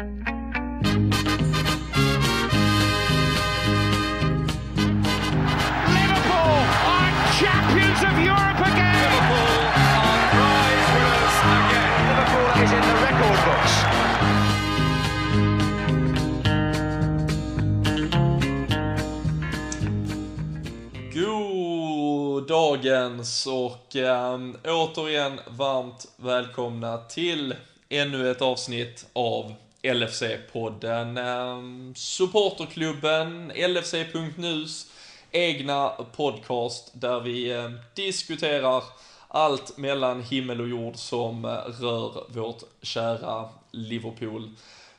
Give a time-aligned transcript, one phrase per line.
[0.00, 0.16] Liverpool
[6.88, 8.96] are champions of Europe again.
[9.04, 9.60] Liverpool
[10.00, 12.00] are prize winners again.
[12.08, 13.74] Liverpool is in the record books.
[21.14, 27.54] God dagens och ähm, återigen varmt välkomna till
[27.88, 31.18] ännu ett avsnitt av LFC-podden.
[31.18, 34.86] Ehm, supporterklubben, LFC.nus
[35.30, 38.82] egna podcast där vi ehm, diskuterar
[39.28, 44.50] allt mellan himmel och jord som eh, rör vårt kära Liverpool.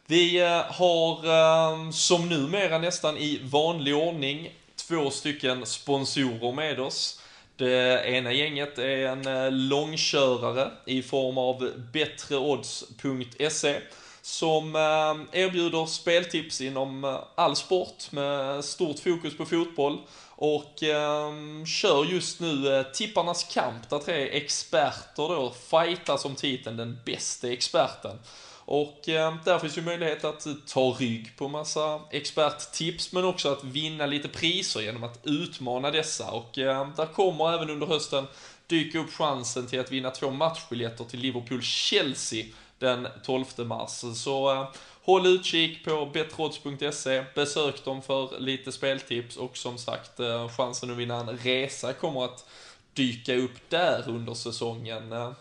[0.05, 7.21] Vi eh, har ehm, som numera nästan i vanlig ordning två stycken sponsorer med oss.
[7.55, 13.75] Det ena gänget är en eh, långkörare i form av bättreodds.se
[14.21, 19.97] som eh, erbjuder speltips inom eh, all sport med stort fokus på fotboll
[20.29, 21.31] och eh,
[21.65, 27.51] kör just nu eh, Tipparnas kamp där tre experter då fightas om titeln den bästa
[27.51, 28.19] experten.
[28.65, 33.51] Och eh, där finns ju möjlighet att eh, ta rygg på massa experttips men också
[33.51, 36.31] att vinna lite priser genom att utmana dessa.
[36.31, 38.27] Och eh, där kommer även under hösten
[38.67, 42.45] dyka upp chansen till att vinna två matchbiljetter till Liverpool-Chelsea
[42.81, 44.03] den 12 mars.
[44.15, 44.67] Så eh,
[45.03, 50.97] håll utkik på betrodds.se, besök dem för lite speltips och som sagt eh, chansen att
[50.97, 52.45] vinna en resa kommer att
[52.93, 55.11] dyka upp där under säsongen.
[55.11, 55.31] Eh,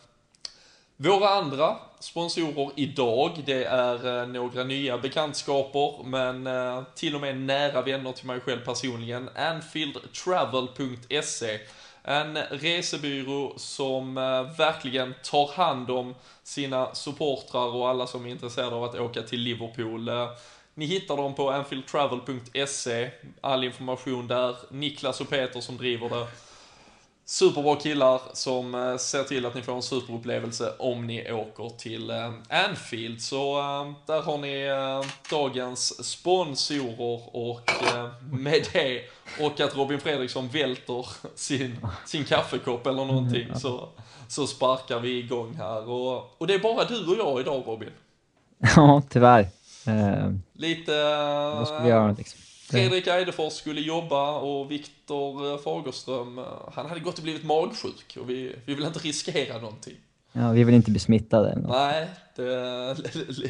[0.97, 6.49] våra andra sponsorer idag, det är några nya bekantskaper, men
[6.95, 9.31] till och med nära vänner till mig själv personligen.
[9.37, 11.61] Anfieldtravel.se
[12.03, 18.77] en resebyrå som eh, verkligen tar hand om sina supportrar och alla som är intresserade
[18.77, 20.09] av att åka till Liverpool.
[20.09, 20.29] Eh,
[20.75, 24.57] ni hittar dem på anfieldtravel.se, all information där.
[24.71, 26.27] Niklas och Peter som driver det
[27.31, 32.11] superbra killar som eh, ser till att ni får en superupplevelse om ni åker till
[32.11, 33.23] eh, Anfield.
[33.23, 34.69] Så eh, där har ni
[35.31, 37.71] dagens sponsorer och
[38.31, 39.03] med det
[39.41, 43.89] och att Robin Fredriksson välter sin, sin kaffekopp eller någonting så,
[44.29, 45.89] så sparkar vi igång här.
[45.89, 47.91] Och, och det är bara du och jag idag Robin.
[48.77, 49.47] Ja, tyvärr.
[50.53, 50.93] Lite...
[51.55, 52.41] vad ska vi göra liksom?
[52.71, 56.41] Fredrik Eidefors skulle jobba och Viktor Fagerström,
[56.73, 59.95] han hade gått och blivit magsjuk och vi, vi vill inte riskera någonting.
[60.33, 61.51] Ja, vi vill inte bli smittade.
[61.51, 61.71] eller något.
[61.71, 62.95] Nej, det,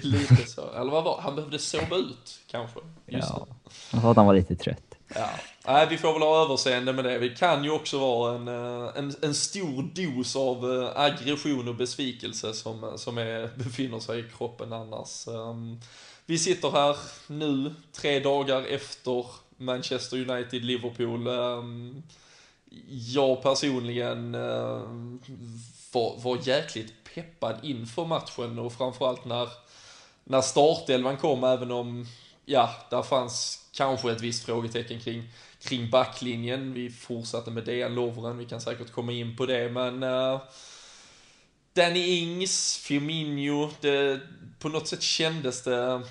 [0.03, 0.73] lite så.
[0.73, 2.81] Eller vad var Han behövde sova ut kanske.
[3.07, 3.55] Just Ja, det.
[3.93, 4.95] jag sa att han var lite trött.
[5.15, 5.29] Ja.
[5.67, 7.19] Nej, vi får väl ha överseende med det.
[7.19, 11.75] Det kan ju också vara en, eh, en, en stor dos av eh, aggression och
[11.75, 15.29] besvikelse som, eh, som är, befinner sig i kroppen annars.
[15.29, 15.81] Ehm,
[16.27, 19.27] vi sitter här nu, tre dagar efter
[19.57, 21.27] Manchester United-Liverpool.
[21.27, 22.03] Ehm,
[22.89, 24.33] jag personligen
[25.93, 29.49] var, var jäkligt peppad inför matchen och framförallt när,
[30.25, 32.07] när startelvan kom, även om,
[32.45, 35.29] ja, där fanns kanske ett visst frågetecken kring,
[35.63, 36.75] kring backlinjen.
[36.75, 40.41] Vi fortsatte med Dejan Lovren, vi kan säkert komma in på det, men uh,
[41.73, 44.21] Danny Ings, Firmino, det,
[44.59, 46.03] på något sätt kändes det...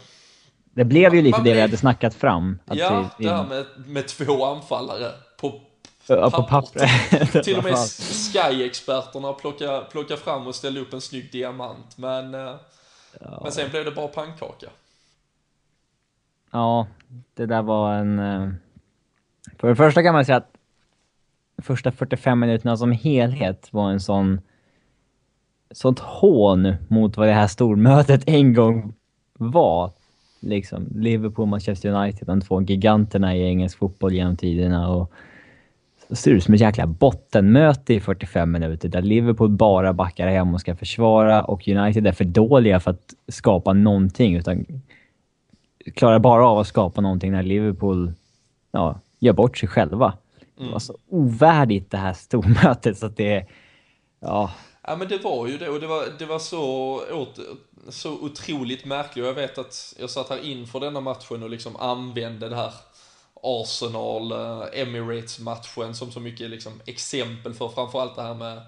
[0.74, 2.60] Det blev ju lite det vi hade snackat fram.
[2.66, 5.62] Ja, vi- det här med, med två anfallare på
[6.08, 6.90] ja, på pappret.
[7.44, 12.56] Till och med Sky-experterna plocka, plocka fram och ställa upp en snygg diamant, men, eh,
[13.44, 14.70] men sen blev det bara pannkaka.
[16.52, 16.88] Ja,
[17.34, 18.20] det där var en...
[19.60, 20.52] För det första kan man säga att
[21.62, 24.42] första 45 minuterna som helhet var en sån...
[25.72, 28.94] Sånt hån mot vad det här stormötet en gång
[29.34, 29.92] var.
[30.40, 34.90] Liksom, Liverpool, Manchester United, de två giganterna i engelsk fotboll genom tiderna.
[34.90, 35.12] Och
[36.10, 40.28] så ser det ut som ett jäkla bottenmöte i 45 minuter där Liverpool bara backar
[40.28, 44.66] hem och ska försvara och United är för dåliga för att skapa någonting utan
[45.94, 48.14] klarar bara av att skapa någonting när Liverpool
[48.72, 50.18] ja, gör bort sig själva.
[50.58, 53.46] Det var så ovärdigt det här stormötet så att det.
[54.20, 54.52] Ja,
[54.90, 57.02] Ja men det var ju det och det var, det var så,
[57.90, 61.76] så otroligt märkligt och jag vet att jag satt här inför denna matchen och liksom
[61.76, 62.74] använde det här
[63.44, 68.62] Arsenal, eh, Emirates-matchen som så mycket liksom exempel för framförallt det här med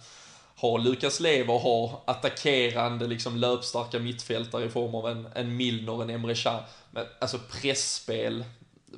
[0.56, 6.09] ha Lukas Lever, ha attackerande liksom löpstarka mittfältare i form av en, en Milner, en
[6.09, 6.63] Emre Can.
[6.92, 8.44] Men alltså pressspel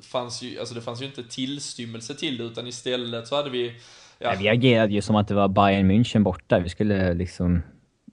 [0.02, 3.74] fanns ju, alltså det fanns ju inte tillstymmelse till det utan istället så hade vi
[4.18, 6.58] ja, Nej, vi agerade ju som att det var Bayern München borta.
[6.58, 7.62] Vi skulle liksom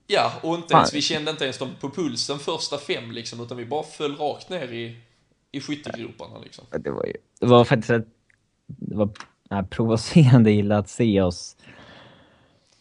[0.06, 3.56] Ja, och inte ens, vi kände inte ens dem på pulsen första fem liksom, utan
[3.56, 4.96] vi bara föll rakt ner i,
[5.52, 6.64] i skyttegroparna liksom.
[6.70, 8.06] Det var ju, det var faktiskt ett,
[8.66, 9.10] det var
[9.50, 11.56] nej, provocerande illa att se oss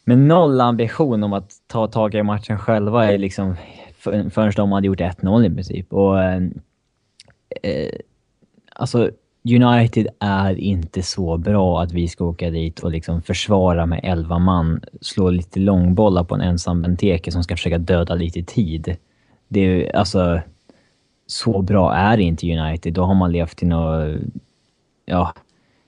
[0.04, 3.56] med noll ambition om att ta tag i matchen själva är liksom
[3.98, 5.94] för, förrän de hade gjort 1-0 i princip.
[5.94, 6.44] Och eh,
[7.64, 7.92] eh,
[8.82, 9.10] alltså
[9.44, 14.40] United är inte så bra att vi ska åka dit och liksom försvara med 11
[14.40, 18.98] man, slå lite långbollar på en ensam Benteke som ska försöka döda lite tid.
[19.48, 20.42] Det är alltså...
[21.28, 22.94] Så bra är inte United.
[22.94, 24.22] Då har man levt i något...
[25.06, 25.34] Ja,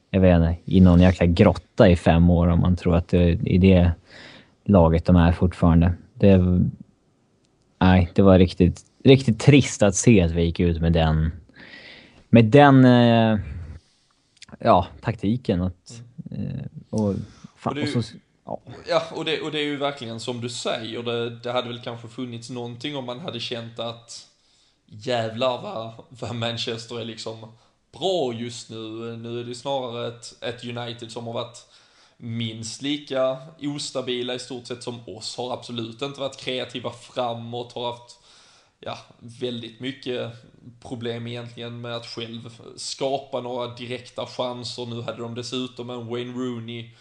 [0.09, 0.55] jag vet inte.
[0.65, 3.91] I någon jäkla grotta i fem år om man tror att det är i det
[4.65, 5.93] laget de är fortfarande.
[6.13, 6.61] Det...
[7.81, 11.31] Nej, det var riktigt, riktigt trist att se att vi gick ut med den
[12.33, 13.39] med den eh,
[14.59, 15.61] ja, taktiken.
[15.61, 16.01] Att,
[16.31, 17.15] eh, och,
[17.55, 18.13] fan, Och det och så,
[18.45, 18.61] ja.
[18.87, 21.81] Ja, och det, och det är ju verkligen som du säger, det, det hade väl
[21.81, 24.27] kanske funnits någonting om man hade känt att
[24.85, 27.51] jävlar vad, vad Manchester är liksom
[27.91, 29.17] bra just nu.
[29.17, 31.65] Nu är det snarare ett, ett United som har varit
[32.17, 37.91] minst lika ostabila i stort sett som oss, har absolut inte varit kreativa framåt, har
[37.91, 38.22] haft
[38.85, 40.31] ja, väldigt mycket
[40.81, 44.85] problem egentligen med att själv skapa några direkta chanser.
[44.85, 46.91] Nu hade de dessutom en Wayne Rooney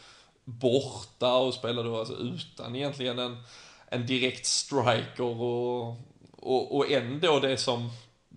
[0.44, 3.42] borta och spelade då alltså utan egentligen en,
[3.86, 5.96] en direkt striker och,
[6.32, 7.90] och, och ändå det som,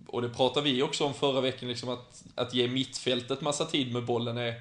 [0.06, 3.92] och det pratade vi också om förra veckan, liksom att, att ge mittfältet massa tid
[3.92, 4.54] med bollen är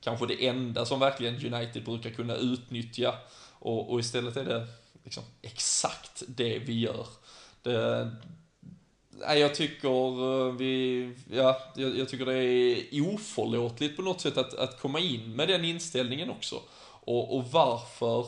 [0.00, 3.14] kanske det enda som verkligen United brukar kunna utnyttja
[3.58, 4.66] och, och istället är det
[5.04, 7.06] liksom exakt det vi gör.
[7.62, 8.10] Det,
[9.10, 14.36] nej, jag tycker eh, vi, ja, jag, jag tycker det är oförlåtligt på något sätt
[14.36, 16.60] att, att komma in med den inställningen också.
[17.04, 18.26] Och, och varför,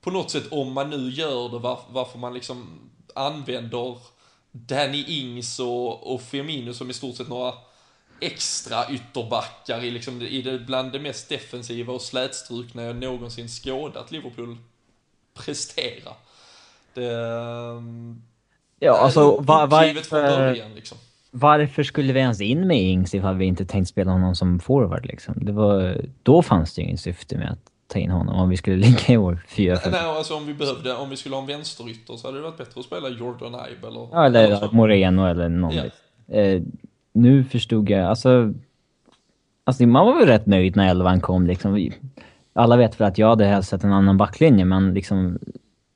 [0.00, 3.98] på något sätt om man nu gör det, var, varför man liksom använder
[4.50, 7.54] Danny Ings och, och Firmino som i stort sett några
[8.20, 14.10] extra ytterbackar i, liksom, i det, bland det mest defensiva och slätstrukna jag någonsin skådat
[14.10, 14.58] Liverpool
[15.34, 16.12] prestera.
[16.94, 18.22] Det, ehm,
[18.80, 20.98] ja, alltså var, varför, början liksom.
[21.30, 25.06] varför skulle vi ens in med Ings ifall vi inte tänkt spela honom som forward
[25.06, 25.34] liksom?
[25.36, 28.56] Det var, då fanns det ju inget syfte med att ta in honom om vi
[28.56, 31.42] skulle ligga i år 4 5 Nej, alltså om vi behövde, om vi skulle ha
[31.42, 34.08] en vänsterytter så hade det varit bättre att spela Jordan Ibe eller...
[34.12, 34.68] Ja, eller så.
[34.72, 35.74] Moreno eller någon.
[35.74, 36.34] Ja.
[36.34, 36.62] Eh,
[37.12, 38.54] nu förstod jag, alltså...
[39.64, 41.90] Alltså man var väl rätt nöjd när elvan kom liksom.
[42.52, 45.38] Alla vet väl att jag hade helst sett en annan backlinje, men liksom...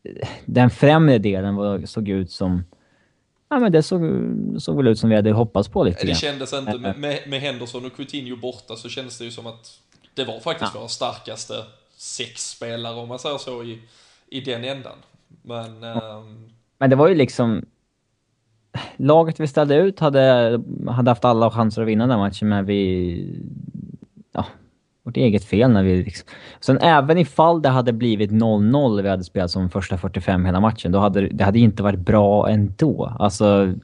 [0.04, 2.64] eh, Den främre delen var, såg ut som...
[3.48, 4.02] Ja men det såg,
[4.58, 7.40] såg väl ut som vi hade hoppats på lite Det kändes inte, med, med, med
[7.40, 9.78] Henderson och Coutinho borta så kändes det ju som att
[10.14, 11.54] det var faktiskt våra starkaste
[11.96, 13.80] sex spelare om man säger så i,
[14.28, 14.96] i den ändan.
[15.42, 17.64] Men, ehm, Men det var ju liksom...
[18.96, 20.20] Laget vi ställde ut hade,
[20.88, 23.40] hade haft alla chanser att vinna den matchen, men vi...
[25.04, 26.28] Vårt eget fel när vi liksom...
[26.60, 30.92] Sen även ifall det hade blivit 0-0 vi hade spelat som första 45 hela matchen,
[30.92, 33.12] då hade det hade inte varit bra ändå.
[33.18, 33.74] Alltså...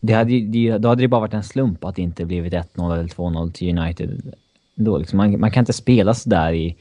[0.00, 2.92] Det hade, det, då hade det bara varit en slump att det inte blivit 1-0
[2.92, 4.34] eller 2-0 till United.
[4.74, 6.76] Då liksom, man, man kan inte spela sådär i,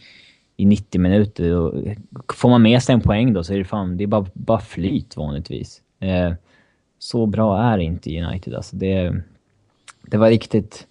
[0.57, 1.56] i 90 minuter.
[1.56, 4.25] Och får man med sig en poäng då så är det fan, det är bara,
[4.33, 5.81] bara flyt vanligtvis.
[6.00, 6.33] Eh,
[7.00, 8.75] så bra är inte United alltså.
[8.75, 9.21] Det,
[10.01, 10.88] det var riktigt,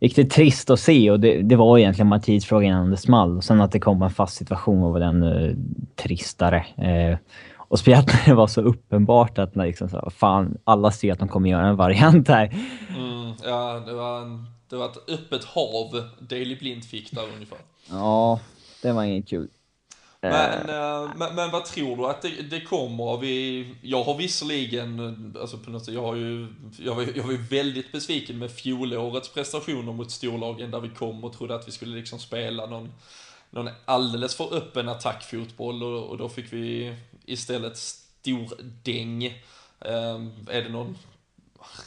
[0.00, 3.36] riktigt trist att se och det, det var egentligen Mattias fråga innan det small.
[3.36, 5.56] Och sen att det kom en fast situation var väl ännu
[5.96, 6.66] tristare.
[6.76, 7.18] Eh,
[7.54, 11.28] och speciellt när det var så uppenbart att liksom så, fan, alla ser att de
[11.28, 12.46] kommer göra en variant här.
[12.96, 17.58] mm, ja, det var, en, det var ett öppet hav Daley Blind fick där ungefär.
[17.90, 18.40] Ja,
[18.82, 19.48] det var inget kul.
[20.20, 23.18] Men, eh, men, men vad tror du att det, det kommer?
[23.18, 25.00] Vi, jag har visserligen,
[25.34, 26.48] eh, alltså på något sätt, jag har ju,
[26.78, 31.24] jag var, jag var ju väldigt besviken med fjolårets prestationer mot storlagen där vi kom
[31.24, 32.92] och trodde att vi skulle liksom spela någon,
[33.50, 39.24] någon alldeles för öppen attackfotboll och, och då fick vi istället stor däng.
[39.80, 40.98] Eh, är det någon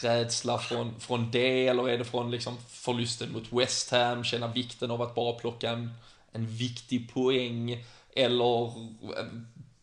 [0.01, 4.91] rädsla från, från det eller är det från liksom förlusten mot West Ham, känna vikten
[4.91, 5.89] av att bara plocka en,
[6.31, 7.83] en viktig poäng
[8.15, 9.25] eller eh,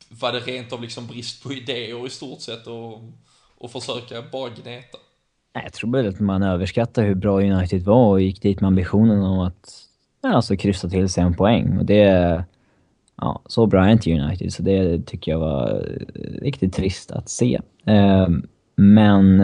[0.09, 3.03] var det rent av liksom brist på idéer i stort sett och,
[3.59, 4.99] och försöka bara gneta?
[5.53, 9.23] Jag tror väl att man överskattar hur bra United var och gick dit med ambitionen
[9.23, 9.89] om att
[10.23, 11.79] ja, alltså, kryssa till sig en poäng.
[11.79, 12.45] Och det...
[13.21, 17.29] Ja, så bra är inte United, så det tycker jag var eh, riktigt trist att
[17.29, 17.61] se.
[17.85, 18.41] Ehm, eh,
[18.75, 19.41] men...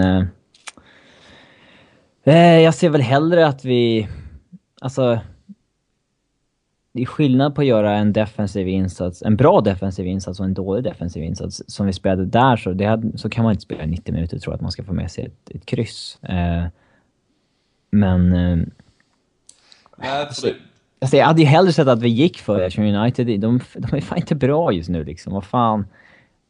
[2.24, 4.08] Eh, jag ser väl hellre att vi...
[4.80, 5.18] Alltså
[6.94, 10.54] det är skillnad på att göra en defensiv insats, en bra defensiv insats och en
[10.54, 11.62] dålig defensiv insats.
[11.66, 14.52] Som vi spelade där så, det hade, så kan man inte spela 90 minuter tror
[14.52, 16.18] jag att man ska få med sig ett, ett kryss.
[16.22, 16.64] Eh,
[17.90, 18.32] men...
[18.32, 18.66] Eh,
[19.96, 20.54] Nej, det,
[21.00, 23.96] alltså, jag hade ju hellre sett att vi gick för det eftersom United, de, de
[23.96, 25.32] är fan inte bra just nu liksom.
[25.32, 25.86] Vad fan.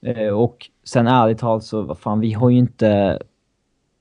[0.07, 3.19] Eh, och sen ärligt talat så, vad fan, vi har ju inte...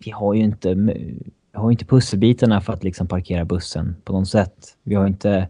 [0.05, 0.73] Vi har ju inte...
[0.73, 4.77] Vi har ju inte pusselbitarna för att liksom parkera bussen på något sätt.
[4.83, 5.47] Vi har inte...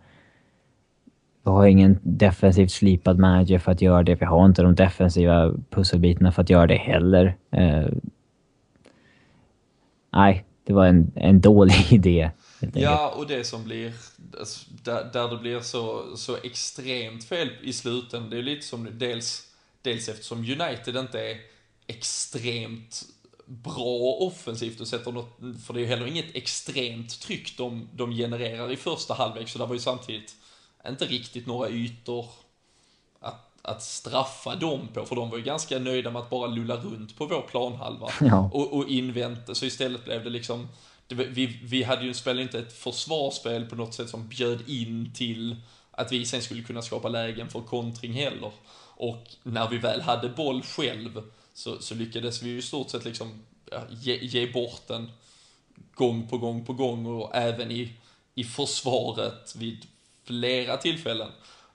[1.43, 4.15] Vi har ingen defensivt slipad manager för att göra det.
[4.15, 7.37] Vi har inte de defensiva pusselbitarna för att göra det heller.
[7.51, 7.87] Eh,
[10.13, 12.31] nej, det var en, en dålig idé.
[12.73, 13.93] Ja, och det som blir,
[14.39, 18.87] alltså, där, där det blir så, så extremt fel i slutändan, det är lite som
[18.91, 19.47] dels,
[19.81, 21.37] dels eftersom United inte är
[21.87, 23.03] extremt
[23.45, 28.11] bra offensivt och sätter något, för det är ju heller inget extremt tryck de, de
[28.11, 30.35] genererar i första halvlek, så det var ju samtidigt
[30.89, 32.25] inte riktigt några ytor
[33.19, 36.75] att, att straffa dem på, för de var ju ganska nöjda med att bara lulla
[36.75, 38.49] runt på vår planhalva Ja.
[38.53, 40.67] och, och invänta, så istället blev det liksom
[41.07, 45.13] det, vi, vi hade ju spelat inte ett försvarsspel på något sätt som bjöd in
[45.15, 45.55] till
[45.91, 48.51] att vi sen skulle kunna skapa lägen för kontring heller.
[48.95, 51.21] Och när vi väl hade boll själv
[51.53, 53.41] så, så lyckades vi ju i stort sett liksom
[53.89, 55.11] ge, ge bort den
[55.93, 57.93] gång på gång på gång och även i,
[58.35, 59.87] i försvaret vid
[60.23, 61.31] flera tillfällen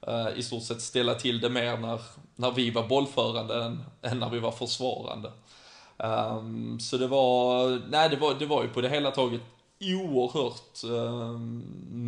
[0.07, 2.01] eh, i stort sett ställa till det mer när,
[2.37, 5.33] när vi var bollförande än, än när vi var försvarande.
[5.97, 9.41] Um, så det var, nej det var, det var ju på det hela taget
[9.81, 11.65] oerhört um,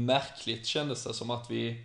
[0.06, 1.84] märkligt kändes det som att vi,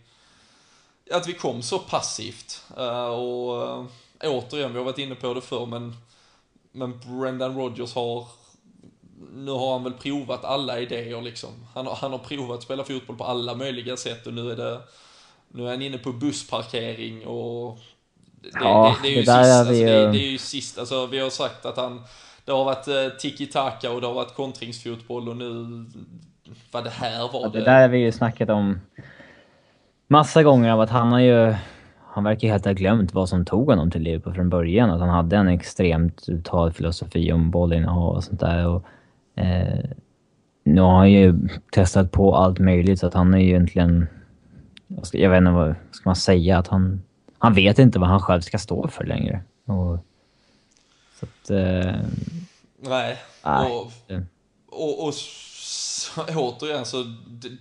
[1.12, 2.64] att vi kom så passivt.
[2.78, 3.86] Uh, och uh,
[4.24, 5.94] återigen, vi har varit inne på det förr, men,
[6.72, 8.28] men Brendan Rodgers har,
[9.34, 11.50] nu har han väl provat alla idéer liksom.
[11.74, 14.80] Han har, han har provat spela fotboll på alla möjliga sätt och nu är det,
[15.48, 17.80] nu är han inne på bussparkering och
[18.42, 20.80] det, Ja, det, det är ju det sist, är alltså, det, det är ju sist,
[20.80, 22.02] alltså vi har sagt att han,
[22.46, 25.66] det har varit eh, tiki-taka och det har varit kontringsfotboll och nu,
[26.72, 28.80] vad det här var Ja, det där har vi ju snackat om
[30.08, 31.56] massa gånger av att han har ju...
[32.08, 34.90] Han verkar helt ha glömt vad som tog honom till Liverpool från början.
[34.90, 38.68] Att han hade en extremt uttalad filosofi om bollinnehav och sånt där.
[38.68, 38.84] Och,
[39.36, 39.90] eh,
[40.64, 41.34] nu har han ju
[41.72, 44.08] testat på allt möjligt så att han är ju egentligen...
[44.88, 46.58] vad ska- Jag vet inte vad ska man säga?
[46.58, 47.02] Att han...
[47.38, 49.42] Han vet inte vad han själv ska stå för längre.
[49.66, 49.98] Och,
[51.20, 51.50] så att...
[51.50, 51.96] Eh,
[52.80, 53.72] Nej, Nej.
[53.72, 53.92] och,
[54.70, 57.06] och, och så, återigen så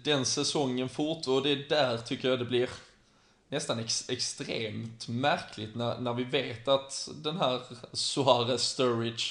[0.04, 2.68] den säsongen fort och det är där tycker jag det blir
[3.48, 7.60] nästan ex, extremt märkligt när, när vi vet att den här
[7.92, 9.24] Suarez Sturridge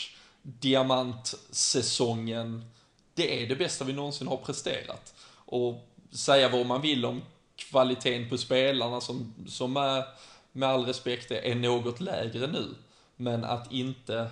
[0.43, 2.73] diamantsäsongen
[3.13, 5.13] det är det bästa vi någonsin har presterat.
[5.35, 7.21] Och säga vad man vill om
[7.55, 10.03] kvaliteten på spelarna som, som är,
[10.51, 12.65] med all respekt är något lägre nu.
[13.15, 14.29] Men att inte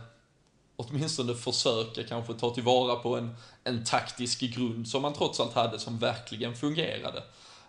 [0.75, 5.79] åtminstone försöka kanske ta tillvara på en, en taktisk grund som man trots allt hade
[5.79, 7.23] som verkligen fungerade.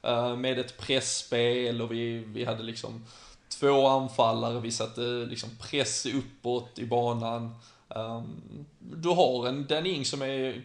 [0.06, 3.04] Uh, med ett pressspel och vi, vi hade liksom
[3.48, 7.54] två anfallare, vi satte liksom press uppåt i banan.
[7.96, 10.64] Um, du har en Dan Ing som är,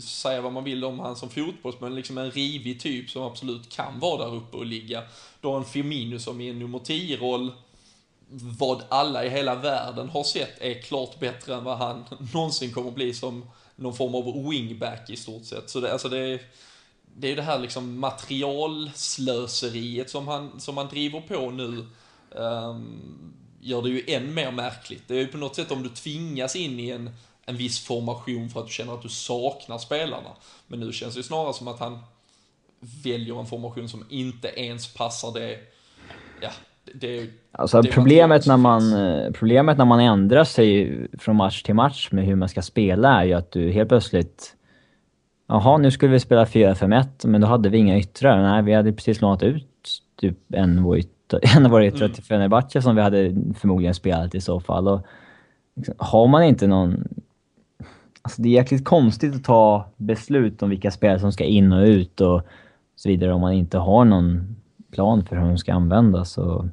[0.00, 3.98] säga vad man vill om han som fotbollsspelare, liksom en rivig typ som absolut kan
[3.98, 5.02] vara där uppe och ligga.
[5.40, 7.52] Du har en Firmino som i en nummer 10-roll
[8.30, 12.04] vad alla i hela världen har sett är klart bättre än vad han
[12.34, 13.44] någonsin kommer bli som
[13.76, 15.70] någon form av wingback i stort sett.
[15.70, 16.40] Så det, alltså det, är,
[17.16, 21.86] det är ju det här liksom materialslöseriet som han, som han driver på nu.
[22.30, 25.02] Um, gör det ju än mer märkligt.
[25.06, 27.10] Det är ju på något sätt om du tvingas in i en,
[27.46, 30.30] en viss formation för att du känner att du saknar spelarna.
[30.66, 31.98] Men nu känns det ju snarare som att han
[33.04, 35.58] väljer en formation som inte ens passar det,
[36.40, 36.50] ja,
[36.94, 38.82] det, Alltså det problemet när, man,
[39.32, 43.24] problemet när man ändrar sig från match till match med hur man ska spela är
[43.24, 44.56] ju att du helt plötsligt...
[45.48, 48.42] Jaha, nu skulle vi spela 4-5-1, men då hade vi inga yttrar.
[48.42, 49.66] Nej, vi hade precis lånat ut
[50.20, 50.98] typ en, vår
[51.42, 54.88] en av våra yttrar till Fenerbahce som vi hade förmodligen spelat i så fall.
[54.88, 55.06] Och
[55.76, 57.04] liksom, har man inte någon...
[58.22, 61.84] Alltså det är jäkligt konstigt att ta beslut om vilka spelare som ska in och
[61.84, 62.42] ut och
[62.96, 64.56] så vidare om man inte har någon
[64.90, 66.38] plan för hur de ska användas.
[66.38, 66.64] Och,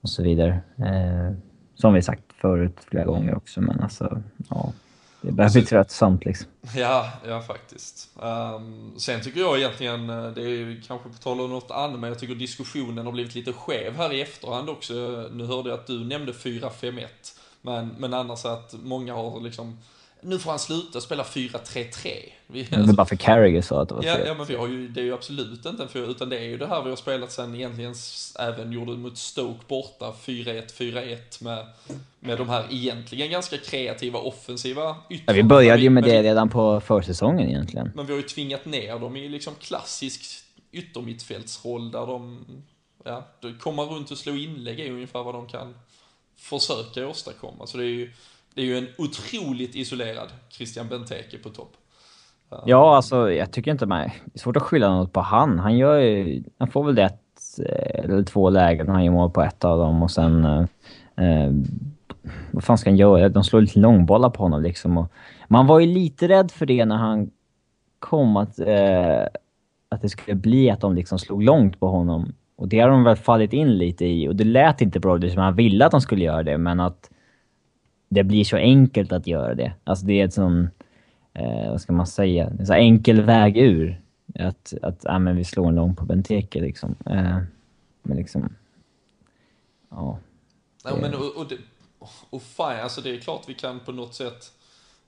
[0.00, 0.60] och så vidare.
[0.76, 1.36] Eh,
[1.74, 4.72] som vi sagt förut flera gånger också, men alltså, ja.
[5.20, 6.46] Det börjar bli tröttsamt liksom.
[6.76, 8.10] Ja, ja faktiskt.
[8.16, 12.00] Um, sen tycker jag egentligen, eh, det är ju kanske på tal om något annat,
[12.00, 14.94] men jag tycker diskussionen har blivit lite skev här i efterhand också.
[15.32, 17.06] Nu hörde jag att du nämnde 4-5-1,
[17.62, 19.78] men, men annars att många har liksom
[20.20, 22.10] nu får han sluta spela 4-3-3.
[22.46, 24.26] Vi, Det är bara för Carragher sa att det var Ja, fel.
[24.26, 26.44] ja, men vi har ju, det är ju absolut inte en fyra, utan det är
[26.44, 27.94] ju det här vi har spelat sen egentligen
[28.38, 31.66] även gjorde mot Stoke borta, 4-1, 4-1 med,
[32.20, 35.36] med de här egentligen ganska kreativa offensiva Ja, yttrarna.
[35.36, 37.90] vi började ju med Men det redan på försäsongen egentligen.
[37.94, 40.22] Men vi har ju tvingat ner dem i liksom klassisk
[40.72, 42.44] yttermittfältsroll där de,
[43.04, 45.74] ja, de kommer runt och slå inlägg är ungefär vad de kan
[46.36, 47.66] försöka åstadkomma.
[47.66, 48.12] Så det är ju,
[48.58, 51.72] det är ju en otroligt isolerad Christian Benteke på topp.
[52.66, 54.00] Ja, alltså jag tycker inte man...
[54.00, 55.58] Det är svårt att skylla något på han.
[55.58, 56.42] Han gör ju...
[56.58, 57.20] Han får väl ett
[57.58, 60.44] eh, eller två lägen och han gör mål på ett av dem och sen...
[60.44, 60.64] Eh,
[61.16, 61.52] eh,
[62.50, 63.28] vad fan ska han göra?
[63.28, 64.98] De slår lite långbollar på honom liksom.
[64.98, 65.12] Och
[65.48, 67.30] man var ju lite rädd för det när han
[67.98, 68.58] kom att...
[68.58, 69.22] Eh,
[69.88, 72.32] att det skulle bli att de liksom slog långt på honom.
[72.56, 74.28] Och det har de väl fallit in lite i.
[74.28, 76.80] Och det lät inte bra, det som han ville att de skulle göra det, men
[76.80, 77.10] att
[78.08, 79.72] det blir så enkelt att göra det.
[79.84, 80.68] Alltså det är ett sån,
[81.34, 84.00] eh, vad ska man säga, en så enkel väg ur.
[84.34, 86.96] Att, att ja, men vi slår en lång på Benteke liksom.
[87.06, 87.38] Eh,
[88.02, 88.54] men liksom,
[89.90, 90.18] ja.
[90.84, 91.56] Ja, men och, och, det,
[92.30, 94.52] och fine, alltså det är klart vi kan på något sätt,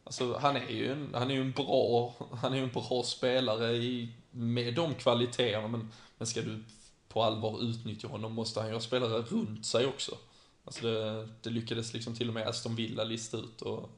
[0.04, 3.02] alltså han är ju en, han är ju en bra, han är ju en bra
[3.04, 6.62] spelare i, med de kvaliteterna, men, men ska du
[7.08, 10.16] på allvar utnyttja honom måste han ju ha spelare runt sig också.
[10.64, 13.90] Alltså det, det lyckades liksom till och med Aston Villa lista ut och,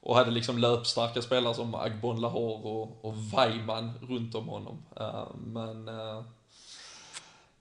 [0.00, 4.82] och hade liksom löpstarka spelare som Agbon Lahore och, och Weimann runt om honom.
[5.00, 6.22] Uh, men uh,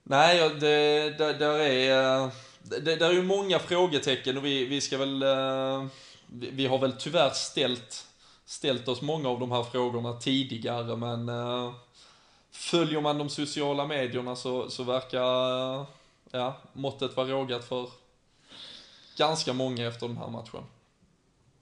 [0.03, 2.29] Nej, det, det, där är, eh,
[2.61, 5.23] det, där är ju många frågetecken och vi, vi ska väl,
[6.27, 8.07] vi, vi har väl tyvärr ställt,
[8.45, 11.73] ställt oss många av de här frågorna tidigare men eh,
[12.51, 15.85] följer man de sociala medierna så, så verkar eh,
[16.31, 17.89] ja, måttet vara rågat för
[19.21, 20.59] ganska många efter den här matchen.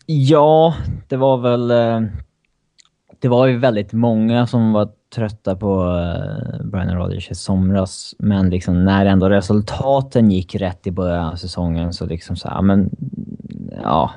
[0.05, 0.75] Ja,
[1.07, 1.71] det var väl...
[1.71, 2.09] Eh,
[3.19, 8.15] det var ju väldigt många som var trötta på eh, Brian Rodgers i somras.
[8.19, 12.61] Men liksom när ändå resultaten gick rätt i början av säsongen så liksom så här,
[12.61, 12.89] men
[13.83, 14.11] ja.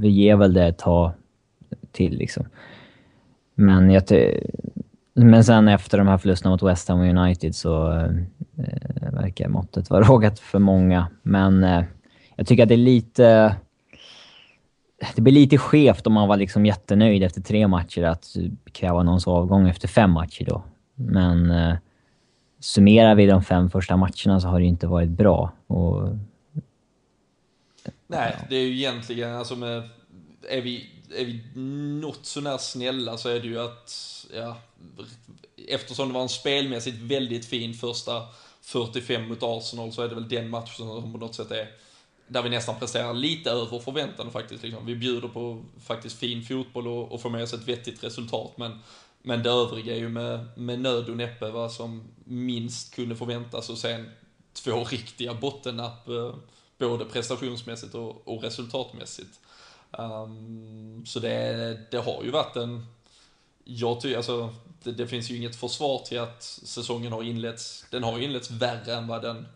[0.00, 1.12] Vi ger väl det ett tag
[1.92, 2.44] till liksom.
[3.54, 4.02] Men jag
[5.14, 9.90] Men sen efter de här förlusterna mot West Ham och United så eh, verkar måttet
[9.90, 11.06] vara rågat för många.
[11.22, 11.84] Men eh,
[12.38, 13.56] jag tycker att det är lite
[15.14, 18.36] det blir lite skevt om man var liksom jättenöjd efter tre matcher att
[18.72, 20.64] kräva någons avgång efter fem matcher då.
[20.94, 21.74] Men eh,
[22.60, 25.52] summerar vi de fem första matcherna så har det ju inte varit bra.
[25.66, 26.08] Och,
[28.06, 29.88] Nej, det är ju egentligen, alltså med,
[30.48, 31.42] är vi, är vi
[32.00, 33.94] något sånär snälla så är det ju att,
[34.34, 34.56] ja,
[35.68, 38.22] eftersom det var en spelmässigt väldigt fin första
[38.62, 41.68] 45 mot Arsenal så är det väl den matchen som på något sätt är
[42.28, 44.62] där vi nästan presterar lite över förväntan faktiskt.
[44.62, 44.86] Liksom.
[44.86, 48.78] Vi bjuder på faktiskt fin fotboll och, och får med oss ett vettigt resultat, men,
[49.22, 53.70] men det övriga är ju med, med nöd och näppe vad som minst kunde förväntas
[53.70, 54.10] och sen
[54.52, 56.34] två riktiga bottennapp, eh,
[56.78, 59.40] både prestationsmässigt och, och resultatmässigt.
[59.90, 62.86] Um, så det, det har ju varit en,
[63.64, 68.02] jag tycker, alltså, det, det finns ju inget försvar till att säsongen har inletts, den
[68.02, 69.46] har ju inletts värre än vad den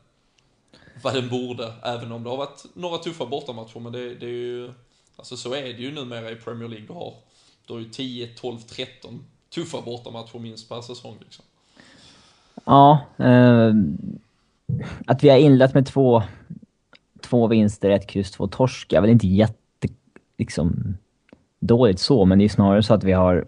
[1.02, 4.30] vad den borde, även om det har varit några tuffa bortamatcher, men det, det är
[4.30, 4.72] ju,
[5.16, 6.86] alltså så är det ju numera i Premier League.
[6.86, 7.14] Du har,
[7.66, 9.24] du har ju 10, 12, 13
[9.54, 11.44] tuffa bortamatcher minst per säsong liksom.
[12.64, 13.74] ja, eh,
[15.06, 16.22] att vi har inlett med två,
[17.20, 19.88] två vinster, ett kryss, två torsk är väl inte jätte,
[20.38, 20.96] liksom,
[21.60, 23.46] dåligt så, men det är snarare så att vi har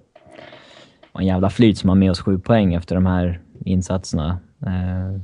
[1.12, 4.38] en jävla flyt som har med oss sju poäng efter de här insatserna.
[4.66, 5.20] Eh,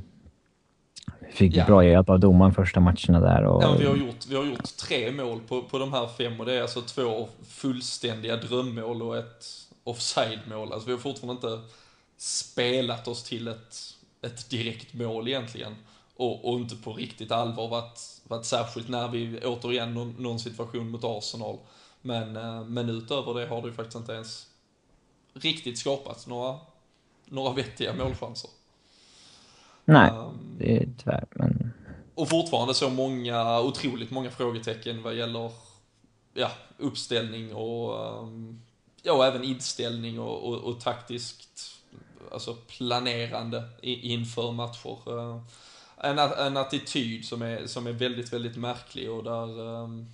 [1.33, 1.65] fick Ja.
[1.65, 3.43] bra hjälp av domaren första matcherna där.
[3.43, 6.39] Och, Ja, vi, har gjort, vi har gjort tre mål på, på de här fem
[6.39, 9.45] och det är alltså två fullständiga drömmål och ett
[9.83, 10.73] offside-mål.
[10.73, 11.67] Alltså vi har fortfarande inte
[12.17, 13.77] spelat oss till ett,
[14.21, 15.75] ett direkt mål egentligen.
[16.15, 20.89] Och, och inte på riktigt allvar varit, varit särskilt när vi återigen någon, någon situation
[20.91, 21.57] mot Arsenal.
[22.01, 24.47] Men, eh, men utöver det har det ju faktiskt inte ens
[25.33, 26.59] riktigt skapats några,
[27.25, 28.49] några vettiga målchanser.
[29.91, 31.25] Nej, Ehm, det är tyvärr.
[31.31, 31.73] Men
[32.15, 35.51] och fortfarande så många, otroligt många frågetecken vad gäller
[36.33, 38.61] ja, uppställning och, um,
[39.01, 41.71] ja, även inställning och, och, och taktiskt
[42.31, 45.11] alltså planerande inför matcher.
[45.11, 45.41] Uh,
[45.97, 50.07] en, en attityd som är, som är väldigt, väldigt märklig och där, um,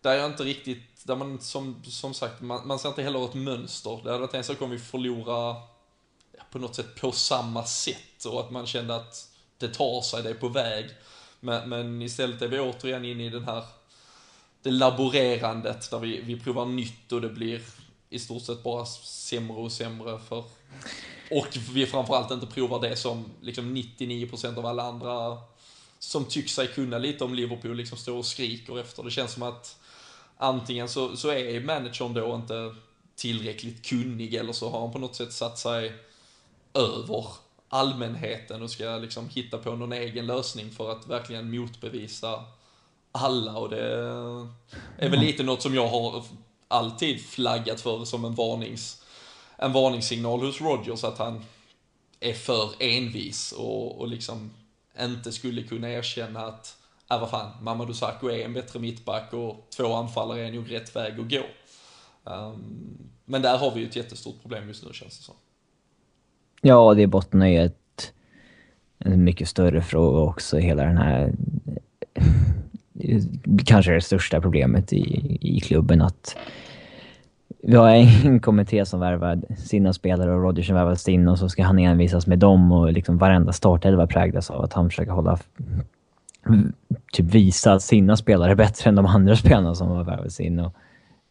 [0.00, 3.34] där jag inte riktigt, där man som, som sagt, man, man ser inte heller ett
[3.34, 3.96] mönster.
[3.96, 5.56] Hade varit en sak om vi förlorar
[6.32, 10.22] ja, på något sätt på samma sätt och att man kände att det tar sig,
[10.22, 10.90] det är på väg.
[11.40, 13.64] Men, men istället är vi återigen inne i den här
[14.62, 17.60] det laborerandet där vi, vi provar nytt och det blir
[18.10, 20.44] i stort sett bara sämre och sämre för
[21.30, 25.38] och vi framförallt inte provar det som liksom 99% av alla andra
[25.98, 29.02] som tycker sig kunna lite om Liverpool liksom står och skriker efter.
[29.02, 29.76] Det känns som att
[30.36, 32.74] antingen så, så är managern då inte
[33.16, 35.92] tillräckligt kunnig eller så har han på något sätt satt sig
[36.74, 37.26] över
[37.74, 42.44] allmänheten och ska liksom hitta på någon egen lösning för att verkligen motbevisa
[43.12, 43.82] alla och det
[44.98, 46.24] är väl lite något som jag har
[46.68, 49.02] alltid flaggat för som en varnings
[49.56, 51.44] en varningssignal hos Rogers att han
[52.20, 54.50] är för envis och, och liksom
[55.00, 56.76] inte skulle kunna erkänna att,
[57.10, 60.96] äh vad fan, Mamadou Sakho är en bättre mittback och två anfallare är nog rätt
[60.96, 61.46] väg att gå.
[62.30, 65.34] Um, men där har vi ju ett jättestort problem just nu känns det som.
[66.66, 68.12] Ja, det bottnar ju ett,
[68.98, 71.32] en mycket större fråga också, hela den här...
[72.94, 73.22] Eh,
[73.66, 76.36] kanske det största problemet i, i klubben att
[77.62, 81.48] vi har en kommitté som värvar sina spelare och Rodgers som värvar sin och så
[81.48, 85.38] ska han envisas med dem och liksom varenda startelva präglas av att han försöker hålla...
[87.12, 90.58] Typ visa sina spelare bättre än de andra spelarna som har värvats in.
[90.58, 90.74] Och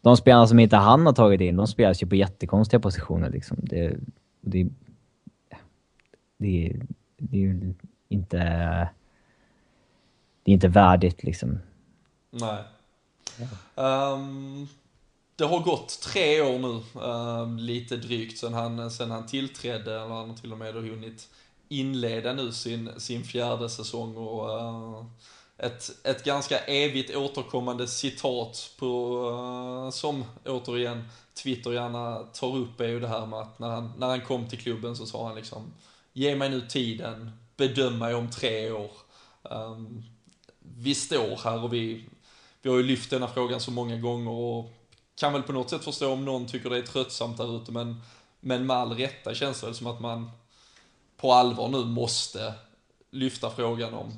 [0.02, 3.56] de spelarna som inte han har tagit in, de spelas ju på jättekonstiga positioner liksom.
[3.60, 3.96] Det,
[4.40, 4.68] det,
[6.44, 6.72] det,
[7.16, 7.74] det är ju
[8.08, 8.38] inte...
[10.42, 11.58] Det är inte värdigt liksom.
[12.30, 12.64] Nej.
[13.74, 14.68] Um,
[15.36, 20.14] det har gått tre år nu, uh, lite drygt, sen han, sen han tillträdde, eller
[20.14, 21.28] han har till och med hunnit
[21.68, 25.06] inleda nu sin, sin fjärde säsong och uh,
[25.58, 31.08] ett, ett ganska evigt återkommande citat på, uh, som återigen
[31.42, 34.48] Twitter gärna tar upp är ju det här med att när han, när han kom
[34.48, 35.72] till klubben så sa han liksom
[36.16, 38.90] Ge mig nu tiden, bedöm mig om tre år.
[39.42, 40.04] Um,
[40.58, 42.04] vi står här och vi,
[42.62, 44.72] vi har ju lyft denna frågan så många gånger och
[45.20, 48.00] kan väl på något sätt förstå om någon tycker det är tröttsamt där ute, men,
[48.40, 50.30] men med all rätta känns det som att man
[51.16, 52.54] på allvar nu måste
[53.10, 54.12] lyfta frågan om,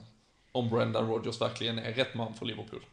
[0.52, 2.84] om Brendan Rodgers verkligen är rätt man för Liverpool.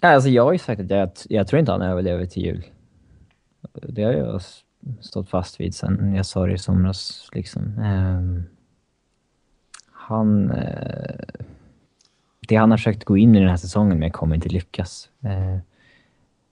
[0.00, 2.64] Alltså jag har ju sagt att jag, jag tror inte han överlever till jul.
[3.72, 4.42] Det har jag
[5.00, 7.28] stått fast vid sen jag sa det i somras.
[7.32, 7.78] Liksom.
[7.78, 8.44] Eh,
[9.92, 10.50] han...
[10.50, 11.24] Eh,
[12.48, 15.08] det han har försökt gå in i den här säsongen med kommer inte lyckas.
[15.22, 15.58] Eh,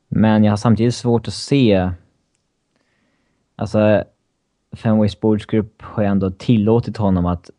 [0.08, 1.90] men jag har samtidigt svårt att se...
[3.56, 4.04] Alltså,
[4.72, 7.50] Fenway Sports Group har ju ändå tillåtit honom att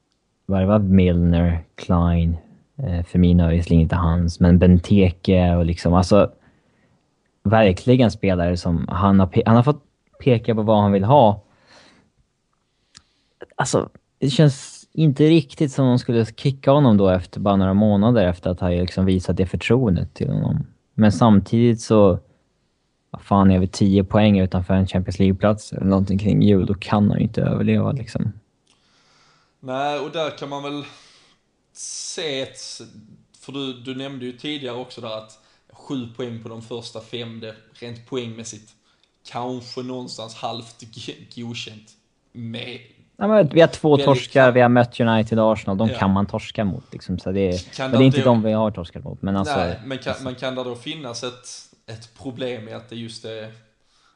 [0.45, 2.38] värva Milner, Klein,
[2.77, 6.31] eh, Firmino är visserligen inte hans, men Benteke och liksom alltså
[7.43, 9.83] verkligen spelare som han har, han har fått
[10.19, 11.43] pekar på vad han vill ha.
[13.56, 18.28] Alltså, det känns inte riktigt som de skulle kicka honom då efter bara några månader
[18.28, 20.67] efter att ha liksom visat det förtroendet till honom.
[20.93, 22.19] Men samtidigt så
[23.10, 26.73] vad fan, är vi tio poäng utanför en Champions League-plats eller någonting kring jul, då
[26.73, 28.34] kan han ju inte överleva liksom.
[29.60, 30.84] Nej, och där kan man väl
[31.73, 32.58] se ett...
[33.39, 35.39] För du, du nämnde ju tidigare också där att
[35.71, 38.71] sju poäng på de första fem, det rent poängmässigt
[39.27, 40.83] kanske någonstans halvt
[41.36, 41.91] godkänt
[42.31, 42.79] med
[43.17, 45.99] Ja, vi har två torskar, vi har mött United och Arsenal, de ja.
[45.99, 46.83] kan man torska mot.
[46.91, 49.21] Liksom, så det, men det är inte då, de vi har torskat mot.
[49.21, 50.23] Men, alltså, nej, men, kan, alltså.
[50.23, 53.53] men kan det då finnas ett ett problem i att det just är...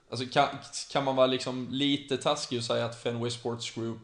[0.10, 0.48] Alltså kan,
[0.92, 4.02] kan man vara liksom lite taskig och säga att Fenway Sports Group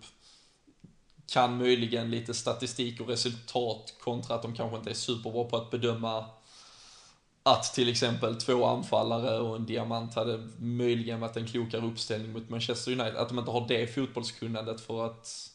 [1.31, 5.71] kan möjligen lite statistik och resultat kontra att de kanske inte är superbra på att
[5.71, 6.25] bedöma
[7.43, 12.49] att till exempel två anfallare och en diamant hade möjligen varit en klokare uppställning mot
[12.49, 13.15] Manchester United.
[13.15, 15.49] Att de inte har det fotbollskunnandet för att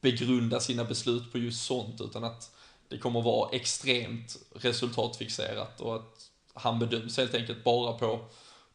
[0.00, 2.50] begrunda sina beslut på just sånt, utan att
[2.88, 8.20] det kommer vara extremt resultatfixerat och att han bedöms helt enkelt bara på